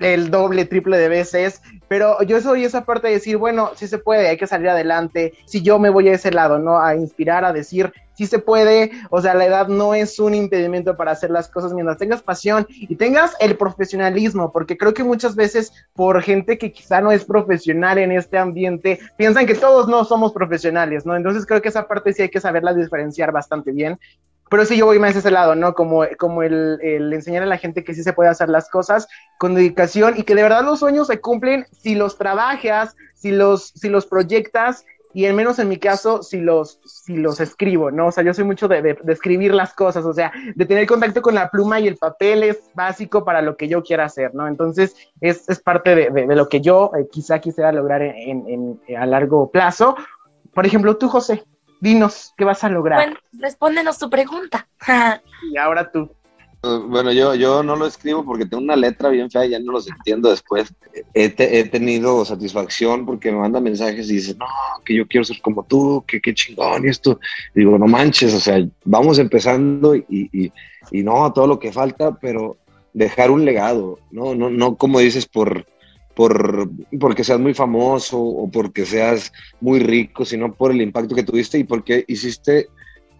el 0.00 0.30
doble, 0.30 0.64
triple 0.64 0.98
de 0.98 1.08
veces, 1.08 1.62
pero 1.88 2.22
yo 2.22 2.40
soy 2.40 2.64
esa 2.64 2.84
parte 2.84 3.08
de 3.08 3.14
decir, 3.14 3.36
bueno, 3.36 3.70
sí 3.74 3.86
se 3.86 3.98
puede, 3.98 4.28
hay 4.28 4.36
que 4.36 4.46
salir 4.46 4.68
adelante, 4.68 5.34
si 5.46 5.62
yo 5.62 5.78
me 5.78 5.90
voy 5.90 6.08
a 6.08 6.14
ese 6.14 6.30
lado, 6.30 6.58
¿no? 6.58 6.80
A 6.80 6.96
inspirar, 6.96 7.44
a 7.44 7.52
decir, 7.52 7.92
sí 8.14 8.26
se 8.26 8.38
puede, 8.38 8.90
o 9.10 9.20
sea, 9.20 9.34
la 9.34 9.46
edad 9.46 9.68
no 9.68 9.94
es 9.94 10.18
un 10.18 10.34
impedimento 10.34 10.96
para 10.96 11.12
hacer 11.12 11.30
las 11.30 11.48
cosas 11.48 11.72
mientras 11.72 11.98
tengas 11.98 12.22
pasión 12.22 12.66
y 12.68 12.96
tengas 12.96 13.34
el 13.40 13.56
profesionalismo, 13.56 14.52
porque 14.52 14.76
creo 14.76 14.94
que 14.94 15.04
muchas 15.04 15.36
veces 15.36 15.72
por 15.94 16.22
gente 16.22 16.58
que 16.58 16.72
quizá 16.72 17.00
no 17.00 17.12
es 17.12 17.24
profesional 17.24 17.98
en 17.98 18.12
este 18.12 18.38
ambiente, 18.38 18.98
piensan 19.16 19.46
que 19.46 19.54
todos 19.54 19.88
no 19.88 20.04
somos 20.04 20.32
profesionales, 20.32 21.04
¿no? 21.06 21.14
Entonces 21.14 21.46
creo 21.46 21.62
que 21.62 21.68
esa 21.68 21.86
parte 21.86 22.12
sí 22.12 22.22
hay 22.22 22.30
que 22.30 22.40
saberla 22.40 22.72
diferenciar 22.74 23.32
bastante 23.32 23.70
bien. 23.70 23.98
Pero 24.48 24.64
sí, 24.64 24.76
yo 24.76 24.86
voy 24.86 24.98
más 24.98 25.16
a 25.16 25.18
ese 25.18 25.30
lado, 25.30 25.54
¿no? 25.54 25.74
Como, 25.74 26.04
como 26.18 26.42
el, 26.42 26.78
el, 26.82 27.12
enseñar 27.12 27.42
a 27.42 27.46
la 27.46 27.58
gente 27.58 27.82
que 27.82 27.94
sí 27.94 28.02
se 28.02 28.12
puede 28.12 28.30
hacer 28.30 28.48
las 28.48 28.70
cosas 28.70 29.08
con 29.38 29.54
dedicación 29.54 30.14
y 30.16 30.22
que 30.22 30.34
de 30.34 30.42
verdad 30.42 30.64
los 30.64 30.78
sueños 30.78 31.08
se 31.08 31.20
cumplen 31.20 31.66
si 31.72 31.94
los 31.94 32.16
trabajas, 32.16 32.96
si 33.14 33.32
los, 33.32 33.72
si 33.74 33.88
los 33.88 34.06
proyectas 34.06 34.84
y 35.16 35.24
al 35.24 35.32
menos 35.32 35.58
en 35.58 35.70
mi 35.70 35.78
caso, 35.78 36.22
si 36.22 36.42
los, 36.42 36.78
si 36.84 37.16
los 37.16 37.40
escribo, 37.40 37.90
¿no? 37.90 38.08
O 38.08 38.12
sea, 38.12 38.22
yo 38.22 38.34
soy 38.34 38.44
mucho 38.44 38.68
de, 38.68 38.82
de, 38.82 38.98
de, 39.02 39.12
escribir 39.14 39.54
las 39.54 39.72
cosas, 39.72 40.04
o 40.04 40.12
sea, 40.12 40.30
de 40.54 40.66
tener 40.66 40.86
contacto 40.86 41.22
con 41.22 41.34
la 41.34 41.48
pluma 41.48 41.80
y 41.80 41.88
el 41.88 41.96
papel 41.96 42.42
es 42.42 42.60
básico 42.74 43.24
para 43.24 43.40
lo 43.40 43.56
que 43.56 43.66
yo 43.66 43.82
quiera 43.82 44.04
hacer, 44.04 44.34
¿no? 44.34 44.46
Entonces, 44.46 44.94
es, 45.22 45.48
es 45.48 45.58
parte 45.58 45.94
de, 45.94 46.10
de, 46.10 46.36
lo 46.36 46.50
que 46.50 46.60
yo 46.60 46.90
eh, 46.94 47.08
quizá 47.10 47.38
quisiera 47.38 47.72
lograr 47.72 48.02
en, 48.02 48.46
en, 48.46 48.80
en, 48.86 48.96
a 48.98 49.06
largo 49.06 49.50
plazo. 49.50 49.96
Por 50.52 50.66
ejemplo, 50.66 50.98
tú, 50.98 51.08
José, 51.08 51.44
dinos, 51.80 52.32
¿qué 52.36 52.44
vas 52.44 52.64
a 52.64 52.68
lograr? 52.68 52.98
Bueno, 52.98 53.16
respóndenos 53.32 53.98
tu 53.98 54.10
pregunta. 54.10 54.68
y 55.52 55.56
ahora 55.56 55.90
tú. 55.90 56.10
Bueno, 56.62 57.12
yo, 57.12 57.34
yo 57.34 57.62
no 57.62 57.76
lo 57.76 57.86
escribo 57.86 58.24
porque 58.24 58.44
tengo 58.44 58.62
una 58.62 58.74
letra 58.74 59.08
bien 59.10 59.30
fea 59.30 59.46
y 59.46 59.50
ya 59.50 59.60
no 59.60 59.72
los 59.72 59.88
entiendo 59.88 60.30
después. 60.30 60.74
He, 61.14 61.28
te, 61.28 61.60
he, 61.60 61.64
tenido 61.64 62.24
satisfacción 62.24 63.06
porque 63.06 63.30
me 63.30 63.38
mandan 63.38 63.62
mensajes 63.62 64.10
y 64.10 64.14
dicen, 64.14 64.38
no, 64.38 64.46
que 64.84 64.94
yo 64.94 65.06
quiero 65.06 65.24
ser 65.24 65.40
como 65.42 65.62
tú, 65.62 66.02
que 66.08 66.20
qué 66.20 66.34
chingón 66.34 66.84
y 66.84 66.88
esto. 66.88 67.20
Y 67.54 67.60
digo, 67.60 67.78
no 67.78 67.86
manches, 67.86 68.34
o 68.34 68.40
sea, 68.40 68.66
vamos 68.84 69.18
empezando 69.18 69.94
y, 69.94 70.04
y, 70.08 70.52
y 70.90 71.02
no, 71.04 71.32
todo 71.32 71.46
lo 71.46 71.58
que 71.60 71.72
falta, 71.72 72.16
pero 72.16 72.56
dejar 72.92 73.30
un 73.30 73.44
legado, 73.44 74.00
¿no? 74.10 74.34
No, 74.34 74.50
no 74.50 74.76
como 74.76 74.98
dices, 74.98 75.26
por, 75.26 75.66
por, 76.16 76.70
porque 76.98 77.22
seas 77.22 77.38
muy 77.38 77.52
famoso 77.52 78.18
o 78.18 78.50
porque 78.50 78.86
seas 78.86 79.30
muy 79.60 79.80
rico, 79.80 80.24
sino 80.24 80.54
por 80.54 80.70
el 80.70 80.80
impacto 80.80 81.14
que 81.14 81.22
tuviste 81.22 81.58
y 81.58 81.64
porque 81.64 82.06
hiciste 82.08 82.68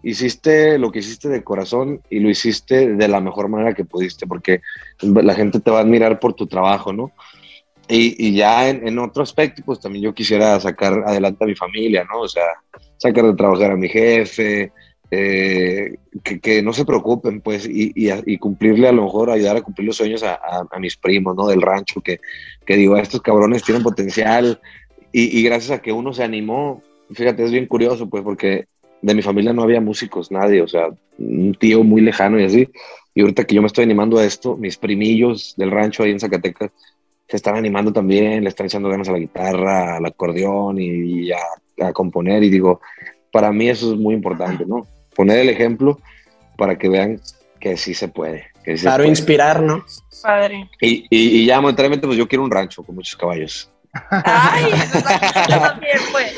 hiciste 0.02 0.78
lo 0.78 0.90
que 0.90 1.00
hiciste 1.00 1.28
de 1.28 1.44
corazón 1.44 2.00
y 2.08 2.20
lo 2.20 2.30
hiciste 2.30 2.94
de 2.94 3.08
la 3.08 3.20
mejor 3.20 3.48
manera 3.48 3.74
que 3.74 3.84
pudiste, 3.84 4.26
porque 4.26 4.62
la 5.02 5.34
gente 5.34 5.60
te 5.60 5.70
va 5.70 5.78
a 5.78 5.80
admirar 5.82 6.20
por 6.20 6.32
tu 6.34 6.46
trabajo, 6.46 6.92
¿no? 6.92 7.12
Y, 7.88 8.28
y 8.28 8.34
ya 8.34 8.68
en, 8.68 8.86
en, 8.86 8.98
otro 8.98 9.22
aspecto, 9.24 9.62
pues 9.66 9.80
también 9.80 10.04
yo 10.04 10.14
quisiera 10.14 10.58
sacar 10.60 11.02
adelante 11.06 11.44
a 11.44 11.48
mi 11.48 11.56
familia, 11.56 12.04
¿no? 12.10 12.20
O 12.20 12.28
sea, 12.28 12.44
sacar 12.96 13.24
de 13.24 13.34
trabajar 13.34 13.72
a 13.72 13.76
mi 13.76 13.88
jefe, 13.88 14.72
eh, 15.10 15.96
que, 16.22 16.62
no 16.62 16.72
se 16.72 16.84
preocupen, 16.84 17.40
pues, 17.40 17.68
y, 17.70 18.38
cumplirle 18.38 18.88
a 18.88 18.92
lo 18.92 19.04
mejor, 19.04 19.30
ayudar 19.30 19.56
a 19.56 19.62
cumplir 19.62 19.86
los 19.86 19.96
sueños 19.96 20.22
a, 20.22 20.68
mis 20.78 20.96
primos, 20.96 21.36
¿no? 21.36 21.46
Del 21.46 21.62
rancho, 21.62 22.00
que, 22.00 22.20
que 22.64 22.76
digo, 22.76 22.96
estos 22.96 23.22
cabrones 23.22 23.62
tienen 23.62 23.82
potencial 23.82 24.60
y, 25.12 25.42
gracias 25.42 25.78
a 25.78 25.82
que 25.82 25.92
uno 25.92 26.12
se 26.12 26.24
animó, 26.24 26.82
fíjate, 27.10 27.44
es 27.44 27.52
bien 27.52 27.66
curioso, 27.66 28.08
pues, 28.08 28.22
porque 28.22 28.66
de 29.02 29.14
mi 29.14 29.22
familia 29.22 29.52
no 29.52 29.62
había 29.62 29.80
músicos, 29.80 30.30
nadie, 30.30 30.62
o 30.62 30.68
sea, 30.68 30.88
un 31.18 31.54
tío 31.54 31.84
muy 31.84 32.00
lejano 32.00 32.40
y 32.40 32.44
así. 32.44 32.68
Y 33.14 33.20
ahorita 33.22 33.44
que 33.44 33.54
yo 33.54 33.62
me 33.62 33.68
estoy 33.68 33.84
animando 33.84 34.18
a 34.18 34.24
esto, 34.24 34.56
mis 34.56 34.76
primillos 34.76 35.54
del 35.56 35.70
rancho 35.70 36.02
ahí 36.02 36.10
en 36.10 36.20
Zacatecas 36.20 36.70
se 37.28 37.36
están 37.36 37.56
animando 37.56 37.92
también, 37.92 38.44
le 38.44 38.48
están 38.48 38.66
echando 38.66 38.88
ganas 38.88 39.08
a 39.08 39.12
la 39.12 39.18
guitarra, 39.18 39.96
al 39.96 40.06
acordeón 40.06 40.78
y, 40.78 41.26
y 41.26 41.32
a, 41.32 41.38
a, 41.88 41.92
componer. 41.92 42.42
Y 42.44 42.50
digo, 42.50 42.80
para 43.32 43.52
mí 43.52 43.68
eso 43.68 43.92
es 43.92 43.98
muy 43.98 44.14
importante, 44.14 44.64
¿no? 44.64 44.86
Poner 45.16 45.38
el 45.38 45.48
ejemplo 45.48 45.98
para 46.56 46.76
que 46.78 46.88
vean 46.88 47.20
que 47.58 47.76
sí 47.76 47.94
se 47.94 48.08
puede. 48.08 48.50
Que 48.64 48.76
sí 48.76 48.82
claro, 48.82 48.96
se 48.96 48.98
puede. 48.98 49.08
inspirar, 49.08 49.62
¿no? 49.62 49.84
Padre. 50.22 50.68
Y, 50.80 51.06
y, 51.10 51.40
y 51.40 51.46
ya 51.46 51.60
momentáneamente, 51.60 52.06
pues 52.06 52.18
yo 52.18 52.28
quiero 52.28 52.44
un 52.44 52.50
rancho 52.50 52.82
con 52.82 52.94
muchos 52.94 53.16
caballos. 53.16 53.70
Ay, 54.10 54.72
eso 54.74 55.02
también, 55.58 55.98
pues. 56.12 56.34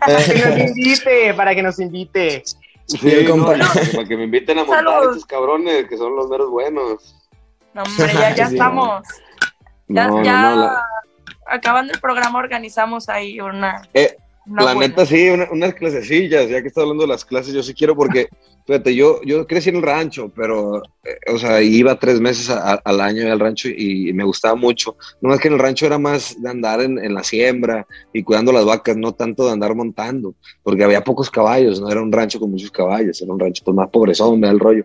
Para 0.00 0.24
que 0.24 0.44
nos 0.44 0.58
invite, 0.76 1.34
para 1.34 1.54
que 1.54 1.62
nos 1.62 1.78
invite. 1.80 2.42
Sí, 2.86 3.24
no, 3.26 3.44
para 3.46 4.08
que 4.08 4.16
me 4.16 4.24
inviten 4.24 4.58
a 4.58 4.64
montar 4.64 4.84
Saludos. 4.84 5.06
estos 5.16 5.26
cabrones 5.26 5.86
que 5.88 5.96
son 5.96 6.14
los 6.14 6.28
meros 6.28 6.50
buenos. 6.50 7.16
No, 7.74 7.82
hombre, 7.84 8.12
ya, 8.12 8.34
ya 8.34 8.46
Sí, 8.48 8.54
estamos. 8.54 9.02
Ya, 9.88 10.06
No, 10.08 10.16
no, 10.18 10.22
ya 10.24 10.42
no, 10.42 10.56
la- 10.56 10.84
acabando 11.46 11.92
el 11.92 12.00
programa 12.00 12.38
organizamos 12.38 13.08
ahí 13.08 13.40
una. 13.40 13.82
Eh, 13.94 14.16
la 14.46 14.74
buena. 14.74 14.88
neta, 14.88 15.06
sí, 15.06 15.28
una- 15.30 15.48
unas 15.50 15.74
clasecillas, 15.74 16.48
ya 16.48 16.60
que 16.62 16.68
estás 16.68 16.82
hablando 16.82 17.02
de 17.04 17.08
las 17.08 17.24
clases, 17.24 17.54
yo 17.54 17.62
sí 17.62 17.74
quiero 17.74 17.94
porque, 17.94 18.26
fíjate, 18.66 18.94
yo, 18.94 19.20
yo 19.22 19.46
crecí 19.46 19.70
en 19.70 19.76
el 19.76 19.82
rancho, 19.82 20.32
pero, 20.34 20.82
eh, 21.04 21.18
o 21.32 21.38
sea, 21.38 21.60
iba 21.62 21.98
tres 21.98 22.20
meses 22.20 22.50
a- 22.50 22.72
a- 22.74 22.82
al 22.84 23.00
año 23.00 23.30
al 23.32 23.38
rancho 23.40 23.68
y, 23.68 24.12
me 24.12 24.24
gustaba 24.24 24.54
mucho. 24.54 24.96
No 25.20 25.28
más 25.30 25.38
que 25.40 25.48
en 25.48 25.54
el 25.54 25.60
rancho 25.60 25.86
era 25.86 25.98
más 25.98 26.40
de 26.40 26.50
andar 26.50 26.80
en, 26.80 26.98
en 26.98 27.14
la 27.14 27.22
siembra 27.24 27.86
y 28.12 28.22
cuidando 28.22 28.52
las 28.52 28.64
vacas, 28.64 28.96
no 28.96 29.12
tanto 29.12 29.46
de 29.46 29.52
andar 29.52 29.74
montando, 29.74 30.34
porque 30.62 30.84
había 30.84 31.02
pocos 31.04 31.30
caballos, 31.30 31.80
no 31.80 31.90
era 31.90 32.02
un 32.02 32.10
rancho 32.12 32.38
con 32.40 32.50
muchos 32.50 32.70
caballos, 32.70 33.20
era 33.22 33.32
un 33.32 33.38
rancho 33.40 33.62
pues 33.64 33.74
más 33.76 33.88
pobrezón, 33.90 34.40
me 34.40 34.46
da 34.48 34.52
el 34.52 34.60
rollo. 34.60 34.84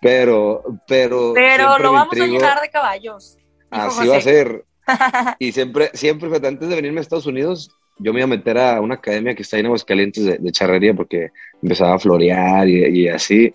Pero, 0.00 0.62
pero. 0.86 1.32
Pero 1.34 1.78
me 1.78 1.88
vamos 1.88 2.20
a 2.20 2.26
llenar 2.26 2.60
de 2.60 2.68
caballos. 2.70 3.38
Así 3.70 4.06
va 4.08 4.16
a 4.16 4.20
ser. 4.20 4.64
Y 5.38 5.52
siempre, 5.52 5.90
siempre, 5.94 6.30
antes 6.34 6.68
de 6.68 6.74
venirme 6.74 6.98
a 6.98 7.02
Estados 7.02 7.26
Unidos, 7.26 7.70
yo 7.98 8.12
me 8.12 8.20
iba 8.20 8.24
a 8.24 8.28
meter 8.28 8.58
a 8.58 8.80
una 8.80 8.94
academia 8.94 9.34
que 9.34 9.42
está 9.42 9.56
ahí 9.56 9.60
en 9.60 9.66
Aguascalientes 9.66 10.24
de, 10.24 10.38
de 10.38 10.52
charrería 10.52 10.94
porque 10.94 11.30
empezaba 11.62 11.94
a 11.94 11.98
florear 11.98 12.68
y, 12.68 13.02
y 13.02 13.08
así. 13.08 13.52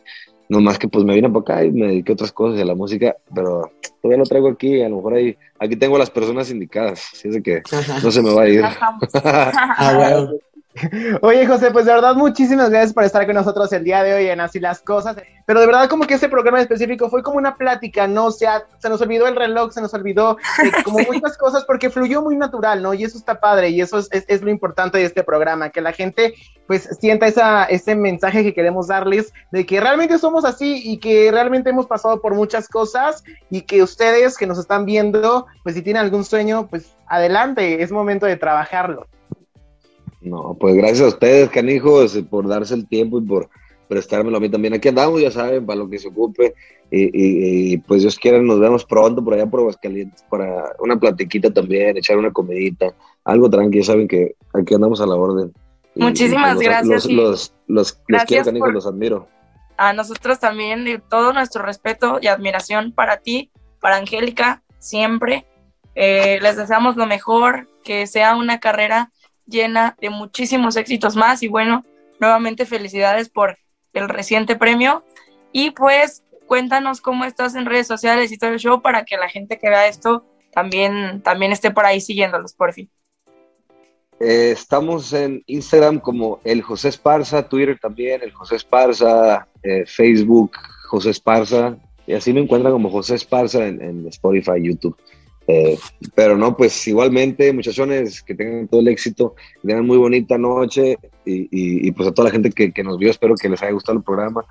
No 0.49 0.59
más 0.59 0.77
que 0.77 0.89
pues 0.89 1.05
me 1.05 1.15
vine 1.15 1.29
para 1.29 1.39
acá 1.39 1.65
y 1.65 1.71
me 1.71 1.87
dediqué 1.87 2.11
a 2.11 2.15
otras 2.15 2.33
cosas 2.33 2.57
de 2.57 2.65
la 2.65 2.75
música, 2.75 3.15
pero 3.33 3.71
todavía 4.01 4.17
lo 4.17 4.25
traigo 4.25 4.49
aquí. 4.49 4.81
A 4.81 4.89
lo 4.89 4.97
mejor 4.97 5.13
ahí, 5.13 5.37
aquí 5.57 5.77
tengo 5.77 5.95
a 5.95 5.99
las 5.99 6.09
personas 6.09 6.51
indicadas, 6.51 7.07
así 7.13 7.29
es 7.29 7.35
de 7.35 7.41
que 7.41 7.61
no 8.03 8.11
se 8.11 8.21
me 8.21 8.33
va 8.33 8.41
a 8.41 8.49
ir. 8.49 8.61
Ah, 9.23 9.93
bueno. 9.95 10.31
Oye, 11.21 11.45
José, 11.45 11.69
pues 11.71 11.85
de 11.85 11.93
verdad, 11.93 12.15
muchísimas 12.15 12.69
gracias 12.69 12.93
por 12.93 13.03
estar 13.03 13.25
con 13.25 13.35
nosotros 13.35 13.71
el 13.73 13.83
día 13.83 14.03
de 14.03 14.13
hoy 14.13 14.27
en 14.27 14.39
Así 14.39 14.59
las 14.59 14.81
Cosas. 14.81 15.17
Pero 15.45 15.59
de 15.59 15.65
verdad, 15.65 15.89
como 15.89 16.05
que 16.07 16.13
este 16.13 16.29
programa 16.29 16.59
en 16.59 16.61
específico 16.63 17.09
fue 17.09 17.23
como 17.23 17.37
una 17.37 17.57
plática, 17.57 18.07
¿no? 18.07 18.27
O 18.27 18.31
sea, 18.31 18.63
se 18.77 18.87
nos 18.89 19.01
olvidó 19.01 19.27
el 19.27 19.35
reloj, 19.35 19.71
se 19.73 19.81
nos 19.81 19.93
olvidó 19.93 20.37
eh, 20.63 20.71
como 20.85 20.99
muchas 20.99 21.37
cosas 21.37 21.65
porque 21.65 21.89
fluyó 21.89 22.21
muy 22.21 22.37
natural, 22.37 22.81
¿no? 22.81 22.93
Y 22.93 23.03
eso 23.03 23.17
está 23.17 23.39
padre 23.41 23.69
y 23.69 23.81
eso 23.81 23.97
es, 23.99 24.07
es- 24.11 24.25
es 24.29 24.41
lo 24.41 24.49
importante 24.49 24.97
de 24.97 25.03
este 25.05 25.23
programa, 25.23 25.71
que 25.71 25.81
la 25.81 25.91
gente 25.91 26.35
pues 26.67 26.87
sienta 27.01 27.27
esa, 27.27 27.65
ese 27.65 27.95
mensaje 27.95 28.43
que 28.43 28.53
queremos 28.53 28.87
darles 28.87 29.33
de 29.51 29.65
que 29.65 29.81
realmente 29.81 30.17
somos 30.17 30.45
así 30.45 30.81
y 30.85 30.99
que 30.99 31.29
realmente 31.31 31.71
hemos 31.71 31.85
pasado 31.85 32.21
por 32.21 32.33
muchas 32.33 32.69
cosas 32.69 33.25
y 33.49 33.63
que 33.63 33.83
ustedes 33.83 34.37
que 34.37 34.47
nos 34.47 34.57
están 34.57 34.85
viendo, 34.85 35.47
pues 35.63 35.75
si 35.75 35.81
tienen 35.81 36.01
algún 36.01 36.23
sueño, 36.23 36.67
pues 36.69 36.95
adelante, 37.07 37.83
es 37.83 37.91
momento 37.91 38.25
de 38.25 38.37
trabajarlo. 38.37 39.07
No, 40.21 40.55
pues 40.59 40.75
gracias 40.75 41.01
a 41.01 41.07
ustedes, 41.07 41.49
canijos, 41.49 42.17
por 42.29 42.47
darse 42.47 42.75
el 42.75 42.87
tiempo 42.87 43.19
y 43.19 43.23
por 43.23 43.49
prestármelo 43.87 44.37
a 44.37 44.39
mí 44.39 44.49
también. 44.49 44.73
Aquí 44.73 44.87
andamos, 44.87 45.21
ya 45.21 45.31
saben, 45.31 45.65
para 45.65 45.79
lo 45.79 45.89
que 45.89 45.99
se 45.99 46.07
ocupe. 46.07 46.53
Y, 46.91 47.77
pues 47.79 48.01
Dios 48.01 48.17
quiera, 48.17 48.41
nos 48.41 48.59
vemos 48.59 48.85
pronto 48.85 49.23
por 49.23 49.33
allá 49.33 49.45
por 49.45 49.61
Aguascalientes 49.61 50.23
para 50.29 50.75
una 50.79 50.99
platiquita 50.99 51.51
también, 51.51 51.97
echar 51.97 52.17
una 52.17 52.31
comidita, 52.31 52.93
algo 53.23 53.49
tranquilo, 53.49 53.83
saben 53.83 54.07
que 54.07 54.35
aquí 54.53 54.73
andamos 54.73 55.01
a 55.01 55.05
la 55.05 55.15
orden. 55.15 55.53
Muchísimas 55.95 56.59
gracias. 56.59 57.05
Los, 57.05 57.53
los, 57.67 57.99
los, 58.07 58.23
quiero, 58.25 58.51
los 58.71 58.85
admiro. 58.85 59.27
A 59.77 59.93
nosotros 59.93 60.39
también, 60.39 61.01
todo 61.09 61.33
nuestro 61.33 61.63
respeto 61.63 62.19
y 62.21 62.27
admiración 62.27 62.91
para 62.91 63.17
ti, 63.17 63.51
para 63.79 63.97
Angélica, 63.97 64.63
siempre. 64.79 65.45
Eh, 65.95 66.39
les 66.41 66.55
deseamos 66.55 66.95
lo 66.95 67.07
mejor, 67.07 67.67
que 67.83 68.07
sea 68.07 68.35
una 68.35 68.59
carrera 68.59 69.11
llena 69.51 69.95
de 70.01 70.09
muchísimos 70.09 70.75
éxitos 70.75 71.15
más 71.15 71.43
y 71.43 71.47
bueno, 71.47 71.85
nuevamente 72.19 72.65
felicidades 72.65 73.29
por 73.29 73.57
el 73.93 74.09
reciente 74.09 74.55
premio 74.55 75.03
y 75.51 75.71
pues 75.71 76.23
cuéntanos 76.47 77.01
cómo 77.01 77.25
estás 77.25 77.55
en 77.55 77.65
redes 77.65 77.87
sociales 77.87 78.31
y 78.31 78.37
todo 78.37 78.51
el 78.51 78.59
show 78.59 78.81
para 78.81 79.05
que 79.05 79.17
la 79.17 79.29
gente 79.29 79.59
que 79.59 79.69
vea 79.69 79.87
esto 79.87 80.25
también, 80.51 81.21
también 81.21 81.51
esté 81.51 81.71
por 81.71 81.85
ahí 81.85 82.01
siguiéndolos, 82.01 82.53
por 82.53 82.73
fin. 82.73 82.89
Eh, 84.19 84.51
estamos 84.51 85.13
en 85.13 85.43
Instagram 85.47 85.99
como 85.99 86.39
el 86.43 86.61
José 86.61 86.89
Esparza, 86.89 87.47
Twitter 87.47 87.79
también, 87.81 88.21
el 88.21 88.31
José 88.31 88.57
Esparza, 88.57 89.47
eh, 89.63 89.85
Facebook, 89.85 90.51
José 90.89 91.09
Esparza, 91.09 91.77
y 92.05 92.13
así 92.13 92.31
me 92.33 92.41
encuentran 92.41 92.73
como 92.73 92.91
José 92.91 93.15
Esparza 93.15 93.65
en, 93.65 93.81
en 93.81 94.07
Spotify, 94.07 94.61
YouTube. 94.61 94.95
Eh, 95.47 95.77
pero 96.15 96.37
no, 96.37 96.55
pues 96.55 96.87
igualmente, 96.87 97.51
muchachones, 97.51 98.21
que 98.21 98.35
tengan 98.35 98.67
todo 98.67 98.81
el 98.81 98.87
éxito, 98.87 99.35
que 99.61 99.67
tengan 99.67 99.85
muy 99.85 99.97
bonita 99.97 100.37
noche 100.37 100.97
y, 101.25 101.87
y, 101.87 101.91
pues 101.91 102.09
a 102.09 102.13
toda 102.13 102.29
la 102.29 102.31
gente 102.31 102.51
que, 102.51 102.71
que, 102.71 102.83
nos 102.83 102.97
vio, 102.97 103.09
espero 103.09 103.35
que 103.35 103.49
les 103.49 103.61
haya 103.61 103.71
gustado 103.71 103.97
el 103.97 104.03
programa. 104.03 104.45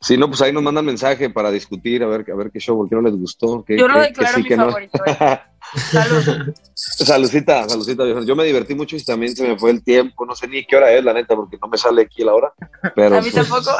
Si 0.00 0.18
no, 0.18 0.28
pues 0.28 0.42
ahí 0.42 0.52
nos 0.52 0.62
mandan 0.62 0.84
mensaje 0.84 1.30
para 1.30 1.50
discutir, 1.50 2.02
a 2.02 2.06
ver, 2.06 2.30
a 2.30 2.34
ver 2.34 2.50
qué 2.50 2.58
show, 2.58 2.76
por 2.76 2.88
qué 2.88 2.94
no 2.94 3.02
les 3.02 3.16
gustó. 3.16 3.64
Yo 3.68 3.88
lo 3.88 4.00
declaro 4.00 4.38
mi 4.38 4.48
favorito. 4.48 4.98
Eh. 5.06 5.38
Salud. 5.74 6.54
Saludcita, 6.74 7.68
saludcita, 7.68 8.04
Yo 8.22 8.36
me 8.36 8.44
divertí 8.44 8.74
mucho 8.74 8.96
y 8.96 9.02
también 9.02 9.34
se 9.34 9.48
me 9.48 9.58
fue 9.58 9.70
el 9.70 9.82
tiempo. 9.82 10.26
No 10.26 10.36
sé 10.36 10.46
ni 10.46 10.64
qué 10.66 10.76
hora 10.76 10.92
es, 10.92 11.02
la 11.02 11.14
neta, 11.14 11.34
porque 11.34 11.56
no 11.60 11.68
me 11.68 11.78
sale 11.78 12.02
aquí 12.02 12.22
la 12.22 12.34
hora. 12.34 12.52
Pero, 12.94 13.16
a 13.16 13.22
mí 13.22 13.30
pues, 13.30 13.48
tampoco. 13.48 13.70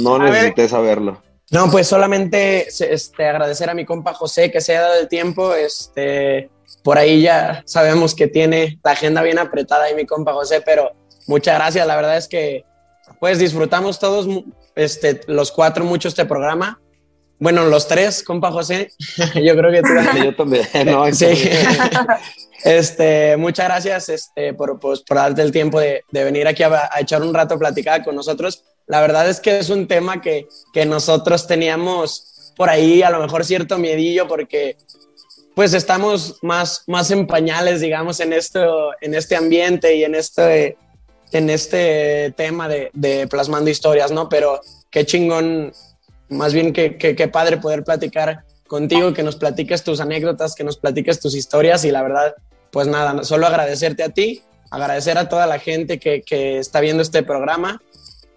no 0.00 0.18
necesité 0.24 0.68
saberlo. 0.68 1.22
No, 1.50 1.70
pues 1.70 1.86
solamente 1.86 2.66
este, 2.68 3.28
agradecer 3.28 3.68
a 3.70 3.74
mi 3.74 3.84
compa 3.84 4.14
José 4.14 4.50
que 4.50 4.60
se 4.60 4.76
ha 4.76 4.82
dado 4.82 5.00
el 5.00 5.08
tiempo. 5.08 5.54
Este, 5.54 6.50
por 6.82 6.98
ahí 6.98 7.22
ya 7.22 7.62
sabemos 7.66 8.14
que 8.14 8.26
tiene 8.26 8.78
la 8.82 8.92
agenda 8.92 9.22
bien 9.22 9.38
apretada 9.38 9.84
ahí 9.84 9.94
mi 9.94 10.06
compa 10.06 10.32
José, 10.32 10.62
pero 10.62 10.92
muchas 11.26 11.56
gracias. 11.56 11.86
La 11.86 11.96
verdad 11.96 12.16
es 12.16 12.28
que 12.28 12.64
pues 13.20 13.38
disfrutamos 13.38 13.98
todos, 13.98 14.26
este, 14.74 15.20
los 15.26 15.52
cuatro, 15.52 15.84
mucho 15.84 16.08
este 16.08 16.24
programa. 16.24 16.80
Bueno, 17.38 17.64
los 17.66 17.86
tres, 17.86 18.22
compa 18.22 18.50
José. 18.50 18.90
Yo 19.34 19.56
creo 19.56 19.70
que 19.70 19.82
tú. 19.82 20.24
Yo 20.24 20.34
también. 20.34 20.66
sí. 21.14 21.26
Este, 22.64 23.36
muchas 23.36 23.66
gracias 23.66 24.08
este, 24.08 24.54
por, 24.54 24.80
pues, 24.80 25.02
por 25.02 25.18
darte 25.18 25.42
el 25.42 25.52
tiempo 25.52 25.78
de, 25.78 26.02
de 26.10 26.24
venir 26.24 26.48
aquí 26.48 26.62
a, 26.62 26.88
a, 26.90 27.00
echar 27.00 27.20
un 27.20 27.34
rato 27.34 27.56
a 27.56 27.58
platicar 27.58 28.02
con 28.02 28.16
nosotros. 28.16 28.64
La 28.86 29.00
verdad 29.00 29.28
es 29.28 29.40
que 29.40 29.58
es 29.58 29.70
un 29.70 29.86
tema 29.86 30.20
que, 30.20 30.48
que 30.72 30.84
nosotros 30.84 31.46
teníamos 31.46 32.52
por 32.56 32.68
ahí 32.68 33.02
a 33.02 33.10
lo 33.10 33.20
mejor 33.20 33.44
cierto 33.44 33.78
miedillo 33.78 34.28
porque 34.28 34.76
pues 35.54 35.72
estamos 35.72 36.38
más, 36.42 36.82
más 36.86 37.10
en 37.10 37.26
pañales, 37.26 37.80
digamos, 37.80 38.20
en, 38.20 38.32
esto, 38.32 38.90
en 39.00 39.14
este 39.14 39.36
ambiente 39.36 39.94
y 39.94 40.04
en 40.04 40.14
este, 40.16 40.76
en 41.30 41.48
este 41.48 42.32
tema 42.36 42.68
de, 42.68 42.90
de 42.92 43.28
plasmando 43.28 43.70
historias, 43.70 44.10
¿no? 44.10 44.28
Pero 44.28 44.60
qué 44.90 45.06
chingón, 45.06 45.72
más 46.28 46.52
bien 46.52 46.72
que, 46.72 46.96
que, 46.98 47.28
padre 47.28 47.58
poder 47.58 47.84
platicar 47.84 48.44
contigo, 48.66 49.14
que 49.14 49.22
nos 49.22 49.36
platiques 49.36 49.84
tus 49.84 50.00
anécdotas, 50.00 50.56
que 50.56 50.64
nos 50.64 50.76
platiques 50.76 51.20
tus 51.20 51.36
historias 51.36 51.84
y 51.84 51.92
la 51.92 52.02
verdad, 52.02 52.34
pues 52.72 52.88
nada, 52.88 53.22
solo 53.22 53.46
agradecerte 53.46 54.02
a 54.02 54.08
ti, 54.08 54.42
agradecer 54.72 55.18
a 55.18 55.28
toda 55.28 55.46
la 55.46 55.60
gente 55.60 56.00
que, 56.00 56.22
que 56.22 56.58
está 56.58 56.80
viendo 56.80 57.02
este 57.02 57.22
programa 57.22 57.80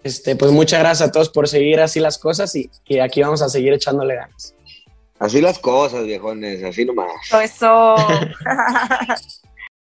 este, 0.04 0.36
pues 0.36 0.52
muchas 0.52 0.80
gracias 0.80 1.08
a 1.08 1.12
todos 1.12 1.28
por 1.28 1.48
seguir 1.48 1.80
así 1.80 2.00
las 2.00 2.18
cosas 2.18 2.54
y, 2.56 2.70
y 2.86 2.98
aquí 2.98 3.22
vamos 3.22 3.42
a 3.42 3.48
seguir 3.48 3.72
echándole 3.72 4.14
ganas. 4.16 4.54
Así 5.18 5.40
las 5.40 5.58
cosas, 5.58 6.04
viejones, 6.04 6.62
así 6.62 6.84
nomás. 6.84 7.10
Eso. 7.42 7.96